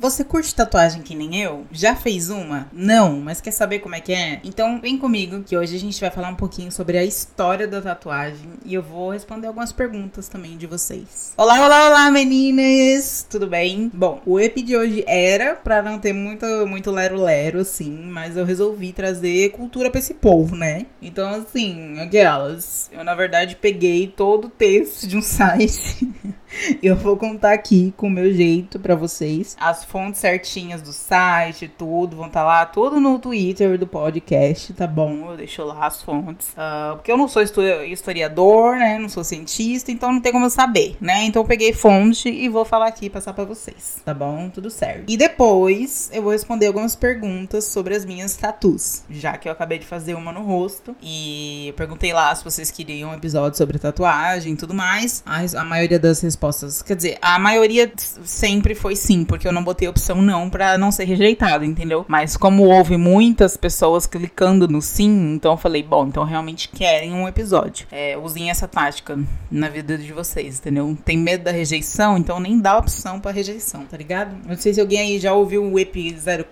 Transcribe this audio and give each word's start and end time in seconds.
Você 0.00 0.22
curte 0.22 0.54
tatuagem 0.54 1.02
que 1.02 1.12
nem 1.12 1.42
eu? 1.42 1.66
Já 1.72 1.96
fez 1.96 2.30
uma? 2.30 2.68
Não, 2.72 3.20
mas 3.20 3.40
quer 3.40 3.50
saber 3.50 3.80
como 3.80 3.96
é 3.96 4.00
que 4.00 4.12
é? 4.12 4.40
Então 4.44 4.80
vem 4.80 4.96
comigo 4.96 5.42
que 5.42 5.56
hoje 5.56 5.74
a 5.74 5.78
gente 5.78 6.00
vai 6.00 6.08
falar 6.08 6.28
um 6.28 6.36
pouquinho 6.36 6.70
sobre 6.70 6.96
a 6.96 7.04
história 7.04 7.66
da 7.66 7.82
tatuagem 7.82 8.48
e 8.64 8.74
eu 8.74 8.82
vou 8.82 9.10
responder 9.10 9.48
algumas 9.48 9.72
perguntas 9.72 10.28
também 10.28 10.56
de 10.56 10.68
vocês. 10.68 11.32
Olá, 11.36 11.64
olá, 11.64 11.88
olá, 11.88 12.10
meninas! 12.12 13.26
Tudo 13.28 13.48
bem? 13.48 13.90
Bom, 13.92 14.22
o 14.24 14.38
EP 14.38 14.58
de 14.58 14.76
hoje 14.76 15.02
era 15.04 15.56
para 15.56 15.82
não 15.82 15.98
ter 15.98 16.12
muito 16.12 16.46
muito 16.64 16.92
lero-lero 16.92 17.58
assim, 17.58 17.90
mas 17.90 18.36
eu 18.36 18.44
resolvi 18.44 18.92
trazer 18.92 19.50
cultura 19.50 19.90
para 19.90 19.98
esse 19.98 20.14
povo, 20.14 20.54
né? 20.54 20.86
Então 21.02 21.28
assim, 21.28 21.98
aquelas, 21.98 22.88
eu 22.92 23.02
na 23.02 23.16
verdade 23.16 23.56
peguei 23.56 24.06
todo 24.06 24.44
o 24.44 24.50
texto 24.50 25.08
de 25.08 25.16
um 25.16 25.22
site 25.22 26.06
Eu 26.82 26.96
vou 26.96 27.16
contar 27.16 27.52
aqui 27.52 27.92
com 27.96 28.06
o 28.06 28.10
meu 28.10 28.32
jeito 28.32 28.78
para 28.78 28.94
vocês. 28.94 29.56
As 29.60 29.84
fontes 29.84 30.20
certinhas 30.20 30.82
do 30.82 30.92
site, 30.92 31.68
tudo, 31.68 32.16
vão 32.16 32.26
estar 32.26 32.40
tá 32.40 32.46
lá, 32.46 32.66
tudo 32.66 33.00
no 33.00 33.18
Twitter 33.18 33.78
do 33.78 33.86
podcast, 33.86 34.72
tá 34.72 34.86
bom? 34.86 35.30
Eu 35.30 35.36
deixo 35.36 35.62
lá 35.64 35.86
as 35.86 36.02
fontes. 36.02 36.48
Uh, 36.50 36.96
porque 36.96 37.12
eu 37.12 37.16
não 37.16 37.28
sou 37.28 37.42
historiador, 37.42 38.76
né? 38.76 38.98
Não 38.98 39.08
sou 39.08 39.24
cientista, 39.24 39.90
então 39.90 40.12
não 40.12 40.20
tem 40.20 40.32
como 40.32 40.46
eu 40.46 40.50
saber, 40.50 40.96
né? 41.00 41.24
Então 41.24 41.42
eu 41.42 41.46
peguei 41.46 41.72
fonte 41.72 42.28
e 42.28 42.48
vou 42.48 42.64
falar 42.64 42.88
aqui, 42.88 43.10
passar 43.10 43.32
para 43.32 43.44
vocês, 43.44 44.00
tá 44.04 44.14
bom? 44.14 44.48
Tudo 44.50 44.70
certo. 44.70 45.04
E 45.08 45.16
depois 45.16 46.10
eu 46.12 46.22
vou 46.22 46.32
responder 46.32 46.66
algumas 46.66 46.96
perguntas 46.96 47.64
sobre 47.64 47.94
as 47.94 48.04
minhas 48.04 48.36
tatuas, 48.36 49.04
já 49.10 49.36
que 49.36 49.48
eu 49.48 49.52
acabei 49.52 49.78
de 49.78 49.86
fazer 49.86 50.14
uma 50.14 50.32
no 50.32 50.42
rosto. 50.42 50.96
E 51.02 51.72
perguntei 51.76 52.12
lá 52.12 52.34
se 52.34 52.44
vocês 52.44 52.70
queriam 52.70 53.10
um 53.10 53.14
episódio 53.14 53.56
sobre 53.56 53.78
tatuagem 53.78 54.52
e 54.52 54.56
tudo 54.56 54.74
mais. 54.74 55.22
A, 55.26 55.40
a 55.60 55.64
maioria 55.64 55.98
das 55.98 56.20
respostas 56.20 56.37
respostas. 56.38 56.82
Quer 56.82 56.94
dizer, 56.94 57.18
a 57.20 57.38
maioria 57.38 57.90
sempre 57.96 58.74
foi 58.74 58.94
sim, 58.94 59.24
porque 59.24 59.46
eu 59.46 59.52
não 59.52 59.64
botei 59.64 59.88
opção 59.88 60.22
não 60.22 60.48
para 60.48 60.78
não 60.78 60.92
ser 60.92 61.04
rejeitado, 61.04 61.64
entendeu? 61.64 62.06
Mas 62.08 62.36
como 62.36 62.64
houve 62.64 62.96
muitas 62.96 63.56
pessoas 63.56 64.06
clicando 64.06 64.68
no 64.68 64.80
sim, 64.80 65.34
então 65.34 65.52
eu 65.52 65.56
falei, 65.56 65.82
bom, 65.82 66.06
então 66.06 66.22
realmente 66.24 66.68
querem 66.68 67.12
um 67.12 67.26
episódio. 67.26 67.86
É, 67.90 68.16
usem 68.16 68.50
essa 68.50 68.68
tática 68.68 69.18
na 69.50 69.68
vida 69.68 69.98
de 69.98 70.12
vocês, 70.12 70.58
entendeu? 70.58 70.96
Tem 71.04 71.18
medo 71.18 71.44
da 71.44 71.50
rejeição, 71.50 72.16
então 72.16 72.38
nem 72.38 72.58
dá 72.60 72.78
opção 72.78 73.18
para 73.18 73.32
rejeição, 73.32 73.84
tá 73.84 73.96
ligado? 73.96 74.36
Não 74.46 74.56
sei 74.56 74.72
se 74.72 74.80
alguém 74.80 75.00
aí 75.00 75.18
já 75.18 75.32
ouviu 75.32 75.64
o 75.64 75.78
EP 75.78 75.96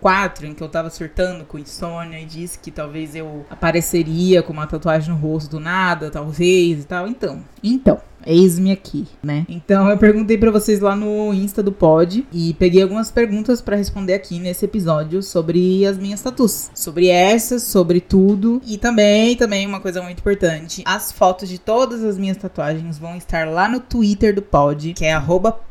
04 0.00 0.46
em 0.46 0.54
que 0.54 0.62
eu 0.62 0.68
tava 0.68 0.90
surtando 0.90 1.44
com 1.44 1.58
insônia 1.58 2.18
e 2.18 2.24
disse 2.24 2.58
que 2.58 2.70
talvez 2.70 3.14
eu 3.14 3.46
apareceria 3.48 4.42
com 4.42 4.52
uma 4.52 4.66
tatuagem 4.66 5.10
no 5.10 5.20
rosto 5.20 5.50
do 5.50 5.60
nada, 5.60 6.10
talvez 6.10 6.82
e 6.82 6.86
tal. 6.86 7.06
Então, 7.06 7.44
então, 7.62 8.00
Eis-me 8.26 8.72
aqui, 8.72 9.06
né? 9.22 9.46
Então 9.48 9.88
eu 9.88 9.96
perguntei 9.96 10.36
para 10.36 10.50
vocês 10.50 10.80
lá 10.80 10.96
no 10.96 11.32
Insta 11.32 11.62
do 11.62 11.70
Pod 11.70 12.26
e 12.32 12.54
peguei 12.54 12.82
algumas 12.82 13.08
perguntas 13.08 13.62
para 13.62 13.76
responder 13.76 14.14
aqui 14.14 14.40
nesse 14.40 14.64
episódio 14.64 15.22
sobre 15.22 15.86
as 15.86 15.96
minhas 15.96 16.20
tatuas, 16.20 16.70
sobre 16.74 17.06
essas, 17.06 17.62
sobre 17.62 18.00
tudo 18.00 18.60
e 18.66 18.76
também, 18.76 19.36
também 19.36 19.64
uma 19.64 19.78
coisa 19.78 20.02
muito 20.02 20.18
importante, 20.18 20.82
as 20.84 21.12
fotos 21.12 21.48
de 21.48 21.58
todas 21.58 22.02
as 22.02 22.18
minhas 22.18 22.36
tatuagens 22.36 22.98
vão 22.98 23.16
estar 23.16 23.46
lá 23.48 23.68
no 23.68 23.78
Twitter 23.78 24.34
do 24.34 24.42
Pod, 24.42 24.92
que 24.94 25.04
é 25.04 25.14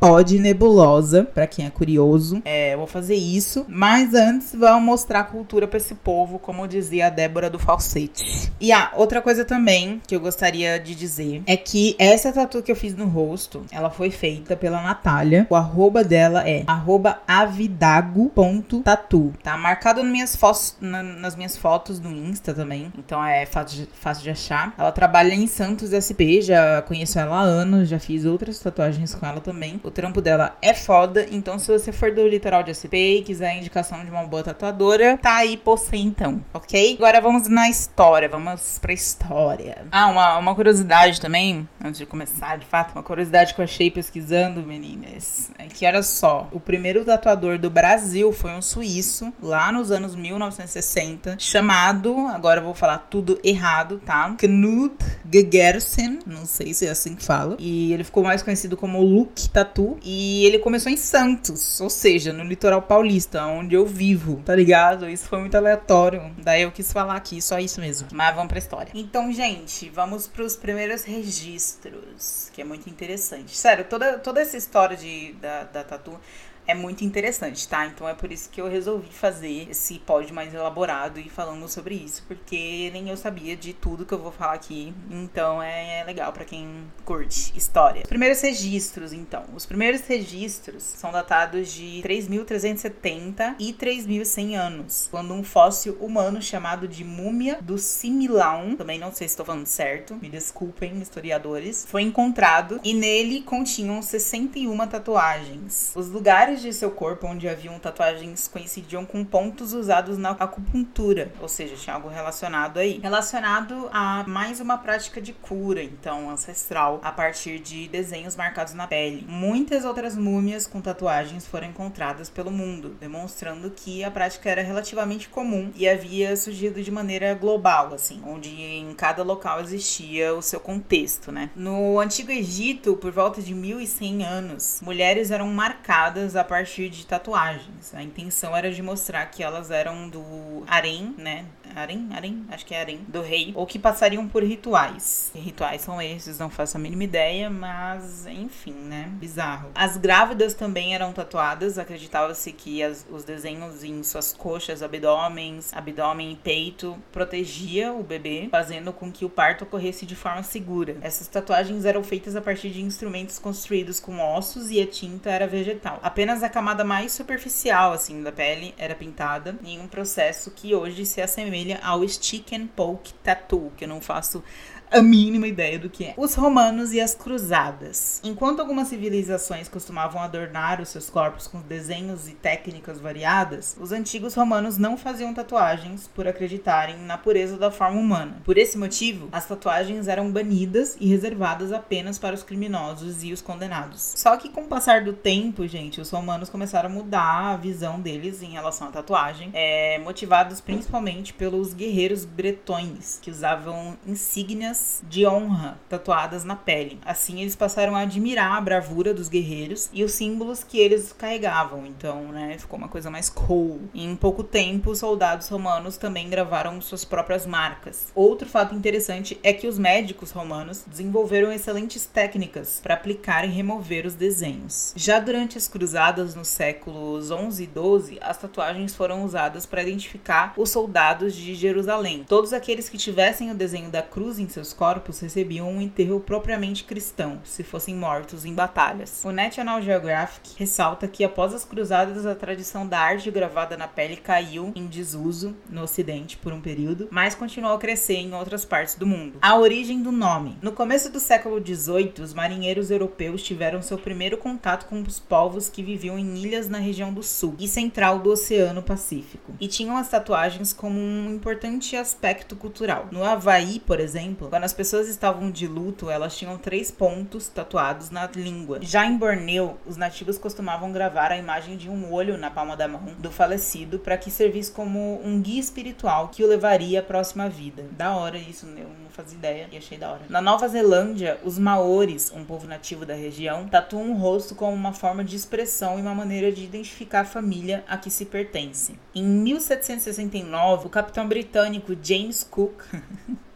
@podnebulosa, 0.00 1.24
para 1.24 1.46
quem 1.46 1.66
é 1.66 1.70
curioso. 1.70 2.40
É, 2.44 2.72
eu 2.72 2.78
vou 2.78 2.86
fazer 2.86 3.16
isso, 3.16 3.66
mas 3.68 4.14
antes 4.14 4.54
vamos 4.54 4.82
mostrar 4.82 5.20
a 5.20 5.24
cultura 5.24 5.68
para 5.68 5.76
esse 5.76 5.94
povo, 5.94 6.38
como 6.38 6.66
dizia 6.66 7.08
a 7.08 7.10
Débora 7.10 7.50
do 7.50 7.58
Falsete. 7.58 8.50
E 8.58 8.72
ah, 8.72 8.92
outra 8.96 9.20
coisa 9.20 9.44
também 9.44 10.00
que 10.06 10.16
eu 10.16 10.20
gostaria 10.20 10.78
de 10.78 10.94
dizer 10.94 11.42
é 11.46 11.56
que 11.56 11.94
essa 11.98 12.32
tatuagem 12.32 12.45
tatu 12.46 12.62
que 12.62 12.70
eu 12.70 12.76
fiz 12.76 12.94
no 12.94 13.06
rosto, 13.06 13.66
ela 13.70 13.90
foi 13.90 14.10
feita 14.10 14.56
pela 14.56 14.80
Natália. 14.80 15.46
O 15.50 15.56
arroba 15.56 16.04
dela 16.04 16.48
é 16.48 16.62
arroba 16.66 17.20
avidago.tatu. 17.26 19.34
Tá 19.42 19.58
marcado 19.58 20.02
nas 20.02 20.12
minhas, 20.12 20.36
fotos, 20.36 20.76
na, 20.80 21.02
nas 21.02 21.34
minhas 21.34 21.56
fotos 21.56 21.98
no 22.00 22.10
Insta 22.10 22.52
também. 22.54 22.92
Então 22.96 23.24
é 23.24 23.44
fácil 23.44 23.80
de, 23.80 23.88
fácil 23.92 24.22
de 24.22 24.30
achar. 24.30 24.72
Ela 24.78 24.92
trabalha 24.92 25.34
em 25.34 25.48
Santos 25.48 25.90
SP, 25.90 26.40
já 26.40 26.80
conheço 26.82 27.18
ela 27.18 27.36
há 27.36 27.42
anos, 27.42 27.88
já 27.88 27.98
fiz 27.98 28.24
outras 28.24 28.60
tatuagens 28.60 29.12
com 29.14 29.26
ela 29.26 29.40
também. 29.40 29.80
O 29.82 29.90
trampo 29.90 30.20
dela 30.20 30.56
é 30.62 30.72
foda, 30.72 31.26
então 31.30 31.58
se 31.58 31.66
você 31.70 31.90
for 31.90 32.12
do 32.12 32.24
litoral 32.26 32.62
de 32.62 32.72
SP 32.72 33.18
e 33.18 33.22
quiser 33.22 33.50
a 33.50 33.54
indicação 33.54 34.04
de 34.04 34.10
uma 34.10 34.24
boa 34.24 34.44
tatuadora, 34.44 35.18
tá 35.18 35.36
aí 35.36 35.60
você 35.64 35.96
então, 35.96 36.40
ok? 36.54 36.94
Agora 36.96 37.20
vamos 37.20 37.48
na 37.48 37.68
história, 37.68 38.28
vamos 38.28 38.78
pra 38.78 38.92
história. 38.92 39.84
Ah, 39.90 40.06
uma, 40.06 40.38
uma 40.38 40.54
curiosidade 40.54 41.20
também, 41.20 41.68
antes 41.84 41.98
de 41.98 42.06
começar 42.06 42.35
começar, 42.36 42.58
de 42.58 42.66
fato, 42.66 42.92
uma 42.92 43.02
curiosidade 43.02 43.54
que 43.54 43.60
eu 43.60 43.64
achei 43.64 43.90
pesquisando, 43.90 44.62
meninas, 44.62 45.50
é 45.58 45.66
que 45.66 45.86
olha 45.86 46.02
só, 46.02 46.48
o 46.52 46.60
primeiro 46.60 47.04
tatuador 47.04 47.58
do 47.58 47.70
Brasil 47.70 48.30
foi 48.32 48.50
um 48.50 48.60
suíço, 48.60 49.32
lá 49.42 49.72
nos 49.72 49.90
anos 49.90 50.14
1960, 50.14 51.36
chamado, 51.38 52.14
agora 52.28 52.60
eu 52.60 52.64
vou 52.64 52.74
falar 52.74 52.98
tudo 52.98 53.40
errado, 53.42 54.00
tá? 54.04 54.34
Knut 54.38 54.96
Gegersen, 55.32 56.18
não 56.26 56.44
sei 56.44 56.74
se 56.74 56.86
é 56.86 56.90
assim 56.90 57.14
que 57.14 57.24
fala, 57.24 57.56
e 57.58 57.92
ele 57.92 58.04
ficou 58.04 58.22
mais 58.22 58.42
conhecido 58.42 58.76
como 58.76 59.00
Luke 59.00 59.48
Tatu, 59.48 59.96
e 60.02 60.44
ele 60.44 60.58
começou 60.58 60.92
em 60.92 60.96
Santos, 60.96 61.80
ou 61.80 61.88
seja, 61.88 62.32
no 62.32 62.44
litoral 62.44 62.82
paulista, 62.82 63.46
onde 63.46 63.74
eu 63.74 63.86
vivo, 63.86 64.42
tá 64.44 64.54
ligado? 64.54 65.08
Isso 65.08 65.26
foi 65.26 65.40
muito 65.40 65.56
aleatório, 65.56 66.30
daí 66.42 66.62
eu 66.62 66.72
quis 66.72 66.92
falar 66.92 67.16
aqui, 67.16 67.40
só 67.40 67.58
isso 67.58 67.80
mesmo. 67.80 68.08
Mas 68.12 68.34
vamos 68.34 68.48
pra 68.48 68.58
história. 68.58 68.90
Então, 68.94 69.32
gente, 69.32 69.88
vamos 69.88 70.26
pros 70.26 70.54
primeiros 70.54 71.02
registros 71.04 72.15
que 72.52 72.60
é 72.60 72.64
muito 72.64 72.88
interessante. 72.88 73.56
Sério, 73.56 73.84
toda, 73.84 74.18
toda 74.18 74.40
essa 74.40 74.56
história 74.56 74.96
de, 74.96 75.32
da, 75.34 75.64
da 75.64 75.84
tatu 75.84 76.18
é 76.66 76.74
muito 76.74 77.04
interessante, 77.04 77.66
tá? 77.68 77.86
Então 77.86 78.08
é 78.08 78.14
por 78.14 78.32
isso 78.32 78.50
que 78.50 78.60
eu 78.60 78.68
resolvi 78.68 79.08
fazer 79.10 79.68
esse 79.70 79.98
pod 80.00 80.32
mais 80.32 80.52
elaborado 80.52 81.20
e 81.20 81.28
falando 81.28 81.68
sobre 81.68 81.94
isso, 81.94 82.24
porque 82.26 82.90
nem 82.92 83.08
eu 83.08 83.16
sabia 83.16 83.56
de 83.56 83.72
tudo 83.72 84.04
que 84.04 84.12
eu 84.12 84.18
vou 84.18 84.32
falar 84.32 84.54
aqui. 84.54 84.92
Então 85.10 85.62
é, 85.62 86.00
é 86.00 86.04
legal 86.04 86.32
para 86.32 86.44
quem 86.44 86.84
curte 87.04 87.52
história. 87.56 88.02
Os 88.02 88.08
primeiros 88.08 88.40
registros, 88.40 89.12
então. 89.12 89.44
Os 89.54 89.66
primeiros 89.66 90.02
registros 90.02 90.82
são 90.82 91.12
datados 91.12 91.72
de 91.72 92.02
3.370 92.02 93.54
e 93.58 93.72
3.100 93.72 94.54
anos, 94.54 95.08
quando 95.10 95.32
um 95.32 95.44
fóssil 95.44 95.96
humano 96.00 96.42
chamado 96.42 96.88
de 96.88 97.04
múmia 97.04 97.58
do 97.62 97.78
Similaun, 97.78 98.76
também 98.76 98.98
não 98.98 99.12
sei 99.12 99.28
se 99.28 99.32
estou 99.32 99.46
falando 99.46 99.66
certo, 99.66 100.14
me 100.16 100.28
desculpem, 100.28 101.00
historiadores, 101.00 101.86
foi 101.88 102.02
encontrado 102.02 102.80
e 102.82 102.94
nele 102.94 103.42
continham 103.42 104.02
61 104.02 104.86
tatuagens. 104.86 105.92
Os 105.94 106.08
lugares 106.08 106.55
de 106.60 106.72
seu 106.72 106.90
corpo 106.90 107.26
onde 107.26 107.48
haviam 107.48 107.78
tatuagens 107.78 108.48
coincidiam 108.48 109.04
com 109.04 109.24
pontos 109.24 109.72
usados 109.72 110.18
na 110.18 110.30
acupuntura, 110.30 111.32
ou 111.40 111.48
seja, 111.48 111.76
tinha 111.76 111.94
algo 111.96 112.08
relacionado 112.08 112.78
aí. 112.78 112.98
Relacionado 113.02 113.88
a 113.92 114.24
mais 114.26 114.60
uma 114.60 114.78
prática 114.78 115.20
de 115.20 115.32
cura, 115.32 115.82
então, 115.82 116.30
ancestral, 116.30 117.00
a 117.02 117.12
partir 117.12 117.58
de 117.58 117.88
desenhos 117.88 118.36
marcados 118.36 118.74
na 118.74 118.86
pele. 118.86 119.24
Muitas 119.28 119.84
outras 119.84 120.16
múmias 120.16 120.66
com 120.66 120.80
tatuagens 120.80 121.46
foram 121.46 121.68
encontradas 121.68 122.28
pelo 122.28 122.50
mundo, 122.50 122.96
demonstrando 123.00 123.70
que 123.70 124.04
a 124.04 124.10
prática 124.10 124.50
era 124.50 124.62
relativamente 124.62 125.28
comum 125.28 125.70
e 125.74 125.88
havia 125.88 126.36
surgido 126.36 126.82
de 126.82 126.90
maneira 126.90 127.34
global, 127.34 127.92
assim, 127.94 128.22
onde 128.26 128.50
em 128.50 128.94
cada 128.94 129.22
local 129.22 129.60
existia 129.60 130.34
o 130.34 130.42
seu 130.42 130.60
contexto, 130.60 131.30
né? 131.30 131.50
No 131.54 131.98
Antigo 132.00 132.30
Egito, 132.30 132.96
por 132.96 133.12
volta 133.12 133.40
de 133.42 133.54
1100 133.54 134.24
anos, 134.24 134.80
mulheres 134.82 135.30
eram 135.30 135.48
marcadas 135.48 136.36
a 136.36 136.44
partir 136.46 136.88
de 136.88 137.04
tatuagens. 137.06 137.94
A 137.94 138.02
intenção 138.02 138.56
era 138.56 138.70
de 138.70 138.82
mostrar 138.82 139.26
que 139.26 139.42
elas 139.42 139.70
eram 139.70 140.08
do 140.08 140.64
harém, 140.66 141.14
né? 141.18 141.44
Harém? 141.76 142.08
Harém? 142.10 142.46
Acho 142.50 142.64
que 142.64 142.74
é 142.74 142.80
harém. 142.80 143.00
Do 143.06 143.20
rei. 143.20 143.52
Ou 143.54 143.66
que 143.66 143.78
passariam 143.78 144.26
por 144.26 144.42
rituais. 144.42 145.28
Que 145.30 145.38
rituais 145.38 145.82
são 145.82 146.00
esses? 146.00 146.38
Não 146.38 146.48
faço 146.48 146.78
a 146.78 146.80
mínima 146.80 147.04
ideia, 147.04 147.50
mas 147.50 148.26
enfim, 148.26 148.72
né? 148.72 149.10
Bizarro. 149.12 149.70
As 149.74 149.98
grávidas 149.98 150.54
também 150.54 150.94
eram 150.94 151.12
tatuadas. 151.12 151.78
Acreditava-se 151.78 152.50
que 152.52 152.82
as, 152.82 153.06
os 153.10 153.24
desenhos 153.24 153.84
em 153.84 154.02
suas 154.02 154.32
coxas, 154.32 154.82
abdômenes, 154.82 155.74
abdômen 155.74 156.32
e 156.32 156.36
peito 156.36 156.96
protegia 157.12 157.92
o 157.92 158.02
bebê, 158.02 158.48
fazendo 158.50 158.90
com 158.90 159.12
que 159.12 159.26
o 159.26 159.30
parto 159.30 159.64
ocorresse 159.64 160.06
de 160.06 160.16
forma 160.16 160.42
segura. 160.42 160.96
Essas 161.02 161.28
tatuagens 161.28 161.84
eram 161.84 162.02
feitas 162.02 162.34
a 162.36 162.40
partir 162.40 162.70
de 162.70 162.80
instrumentos 162.80 163.38
construídos 163.38 164.00
com 164.00 164.18
ossos 164.18 164.70
e 164.70 164.80
a 164.80 164.86
tinta 164.86 165.28
era 165.28 165.46
vegetal. 165.46 166.00
Apenas 166.02 166.42
a 166.42 166.48
camada 166.48 166.84
mais 166.84 167.12
superficial 167.12 167.92
assim 167.92 168.22
da 168.22 168.32
pele 168.32 168.74
era 168.78 168.94
pintada 168.94 169.56
em 169.62 169.78
um 169.78 169.86
processo 169.86 170.50
que 170.50 170.74
hoje 170.74 171.04
se 171.04 171.20
assemelha 171.20 171.65
ao 171.74 172.06
stick 172.08 172.52
and 172.52 172.66
poke 172.68 173.12
tattoo, 173.14 173.72
que 173.76 173.84
eu 173.84 173.88
não 173.88 174.00
faço 174.00 174.42
a 174.90 175.02
mínima 175.02 175.46
ideia 175.46 175.78
do 175.78 175.90
que 175.90 176.04
é. 176.04 176.14
Os 176.16 176.34
romanos 176.34 176.92
e 176.92 177.00
as 177.00 177.14
cruzadas. 177.14 178.20
Enquanto 178.22 178.60
algumas 178.60 178.88
civilizações 178.88 179.68
costumavam 179.68 180.22
adornar 180.22 180.80
os 180.80 180.88
seus 180.88 181.10
corpos 181.10 181.46
com 181.46 181.60
desenhos 181.60 182.28
e 182.28 182.32
técnicas 182.32 183.00
variadas, 183.00 183.76
os 183.80 183.92
antigos 183.92 184.34
romanos 184.34 184.78
não 184.78 184.96
faziam 184.96 185.34
tatuagens 185.34 186.08
por 186.08 186.28
acreditarem 186.28 186.98
na 186.98 187.18
pureza 187.18 187.56
da 187.56 187.70
forma 187.70 188.00
humana. 188.00 188.40
Por 188.44 188.56
esse 188.56 188.78
motivo, 188.78 189.28
as 189.32 189.46
tatuagens 189.46 190.08
eram 190.08 190.30
banidas 190.30 190.96
e 191.00 191.08
reservadas 191.08 191.72
apenas 191.72 192.18
para 192.18 192.34
os 192.34 192.42
criminosos 192.42 193.22
e 193.24 193.32
os 193.32 193.42
condenados. 193.42 194.14
Só 194.16 194.36
que 194.36 194.48
com 194.48 194.62
o 194.62 194.68
passar 194.68 195.02
do 195.02 195.12
tempo, 195.12 195.66
gente, 195.66 196.00
os 196.00 196.10
romanos 196.10 196.48
começaram 196.48 196.88
a 196.88 196.92
mudar 196.92 197.54
a 197.54 197.56
visão 197.56 198.00
deles 198.00 198.42
em 198.42 198.50
relação 198.50 198.88
à 198.88 198.90
tatuagem, 198.90 199.50
é, 199.52 199.98
motivados 199.98 200.60
principalmente 200.60 201.32
pelos 201.56 201.72
guerreiros 201.72 202.26
bretões, 202.26 203.18
que 203.22 203.30
usavam 203.30 203.96
insígnias 204.06 205.02
de 205.08 205.26
honra 205.26 205.78
tatuadas 205.88 206.44
na 206.44 206.54
pele. 206.54 207.00
Assim, 207.02 207.40
eles 207.40 207.56
passaram 207.56 207.96
a 207.96 208.00
admirar 208.00 208.58
a 208.58 208.60
bravura 208.60 209.14
dos 209.14 209.30
guerreiros 209.30 209.88
e 209.90 210.04
os 210.04 210.12
símbolos 210.12 210.62
que 210.62 210.78
eles 210.78 211.14
carregavam. 211.14 211.86
Então, 211.86 212.24
né, 212.24 212.56
ficou 212.58 212.78
uma 212.78 212.88
coisa 212.88 213.10
mais 213.10 213.30
cool. 213.30 213.80
Em 213.94 214.14
pouco 214.14 214.44
tempo, 214.44 214.90
os 214.90 214.98
soldados 214.98 215.48
romanos 215.48 215.96
também 215.96 216.28
gravaram 216.28 216.78
suas 216.82 217.06
próprias 217.06 217.46
marcas. 217.46 218.12
Outro 218.14 218.46
fato 218.46 218.74
interessante 218.74 219.40
é 219.42 219.54
que 219.54 219.66
os 219.66 219.78
médicos 219.78 220.32
romanos 220.32 220.84
desenvolveram 220.86 221.50
excelentes 221.50 222.04
técnicas 222.04 222.80
para 222.82 222.92
aplicar 222.92 223.46
e 223.46 223.50
remover 223.50 224.04
os 224.04 224.14
desenhos. 224.14 224.92
Já 224.94 225.18
durante 225.18 225.56
as 225.56 225.68
cruzadas 225.68 226.34
nos 226.34 226.48
séculos 226.48 227.30
11 227.30 227.64
e 227.64 227.66
12, 227.66 228.18
as 228.20 228.36
tatuagens 228.36 228.94
foram 228.94 229.24
usadas 229.24 229.64
para 229.64 229.82
identificar 229.82 230.52
os 230.54 230.70
soldados 230.70 231.35
de 231.36 231.54
Jerusalém. 231.54 232.24
Todos 232.28 232.52
aqueles 232.52 232.88
que 232.88 232.98
tivessem 232.98 233.50
o 233.50 233.54
desenho 233.54 233.90
da 233.90 234.02
cruz 234.02 234.38
em 234.38 234.48
seus 234.48 234.72
corpos 234.72 235.20
recebiam 235.20 235.70
um 235.70 235.80
enterro 235.80 236.20
propriamente 236.20 236.84
cristão, 236.84 237.40
se 237.44 237.62
fossem 237.62 237.94
mortos 237.94 238.44
em 238.44 238.54
batalhas. 238.54 239.22
O 239.24 239.32
National 239.32 239.80
Geographic 239.82 240.54
ressalta 240.58 241.08
que 241.08 241.24
após 241.24 241.54
as 241.54 241.64
cruzadas 241.64 242.26
a 242.26 242.34
tradição 242.34 242.86
da 242.86 242.98
arte 242.98 243.30
gravada 243.30 243.76
na 243.76 243.88
pele 243.88 244.16
caiu 244.16 244.72
em 244.74 244.86
desuso 244.86 245.56
no 245.68 245.82
ocidente 245.82 246.36
por 246.36 246.52
um 246.52 246.60
período, 246.60 247.08
mas 247.10 247.34
continuou 247.34 247.74
a 247.74 247.78
crescer 247.78 248.16
em 248.16 248.34
outras 248.34 248.64
partes 248.64 248.94
do 248.94 249.06
mundo. 249.06 249.38
A 249.42 249.56
origem 249.56 250.02
do 250.02 250.12
nome. 250.12 250.56
No 250.62 250.72
começo 250.72 251.10
do 251.10 251.20
século 251.20 251.60
XVIII, 251.64 252.14
os 252.20 252.34
marinheiros 252.34 252.90
europeus 252.90 253.42
tiveram 253.42 253.82
seu 253.82 253.98
primeiro 253.98 254.36
contato 254.36 254.86
com 254.86 255.00
os 255.02 255.18
povos 255.18 255.68
que 255.68 255.82
viviam 255.82 256.18
em 256.18 256.36
ilhas 256.38 256.68
na 256.68 256.78
região 256.78 257.12
do 257.12 257.22
sul 257.22 257.54
e 257.58 257.68
central 257.68 258.18
do 258.18 258.30
Oceano 258.30 258.82
Pacífico, 258.82 259.52
e 259.60 259.68
tinham 259.68 259.96
as 259.96 260.08
tatuagens 260.08 260.72
como 260.72 260.98
um 260.98 261.25
importante 261.30 261.96
aspecto 261.96 262.56
cultural. 262.56 263.08
No 263.10 263.24
Havaí, 263.24 263.80
por 263.80 264.00
exemplo, 264.00 264.48
quando 264.48 264.64
as 264.64 264.72
pessoas 264.72 265.08
estavam 265.08 265.50
de 265.50 265.66
luto, 265.66 266.10
elas 266.10 266.36
tinham 266.36 266.58
três 266.58 266.90
pontos 266.90 267.48
tatuados 267.48 268.10
na 268.10 268.26
língua. 268.26 268.78
Já 268.82 269.06
em 269.06 269.16
Borneo, 269.16 269.76
os 269.86 269.96
nativos 269.96 270.38
costumavam 270.38 270.92
gravar 270.92 271.32
a 271.32 271.36
imagem 271.36 271.76
de 271.76 271.88
um 271.88 272.12
olho 272.12 272.36
na 272.36 272.50
palma 272.50 272.76
da 272.76 272.88
mão 272.88 273.02
do 273.18 273.30
falecido 273.30 273.98
para 273.98 274.16
que 274.16 274.30
servisse 274.30 274.70
como 274.70 275.20
um 275.24 275.40
guia 275.40 275.60
espiritual 275.60 276.28
que 276.28 276.44
o 276.44 276.46
levaria 276.46 277.00
à 277.00 277.02
próxima 277.02 277.48
vida. 277.48 277.86
Da 277.92 278.14
hora 278.14 278.36
isso, 278.36 278.66
eu 278.66 278.88
não 278.88 279.10
fazia 279.10 279.38
ideia 279.38 279.68
e 279.72 279.76
achei 279.76 279.96
da 279.96 280.10
hora. 280.10 280.22
Na 280.28 280.40
Nova 280.40 280.68
Zelândia, 280.68 281.38
os 281.42 281.58
maores, 281.58 282.30
um 282.34 282.44
povo 282.44 282.66
nativo 282.66 283.06
da 283.06 283.14
região, 283.14 283.66
tatuam 283.66 284.12
o 284.12 284.16
rosto 284.16 284.54
como 284.54 284.72
uma 284.72 284.92
forma 284.92 285.24
de 285.24 285.36
expressão 285.36 285.98
e 285.98 286.02
uma 286.02 286.14
maneira 286.14 286.52
de 286.52 286.64
identificar 286.64 287.20
a 287.20 287.24
família 287.24 287.84
a 287.88 287.96
que 287.96 288.10
se 288.10 288.26
pertence. 288.26 288.98
Em 289.14 289.24
1769, 289.24 290.86
o 290.86 290.90
capitão 290.90 291.15
britânico 291.24 291.96
James 292.02 292.42
Cook. 292.42 292.84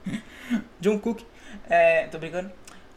John 0.80 0.98
Cook, 0.98 1.22
é, 1.68 2.06
tô 2.06 2.18
brincando, 2.18 2.50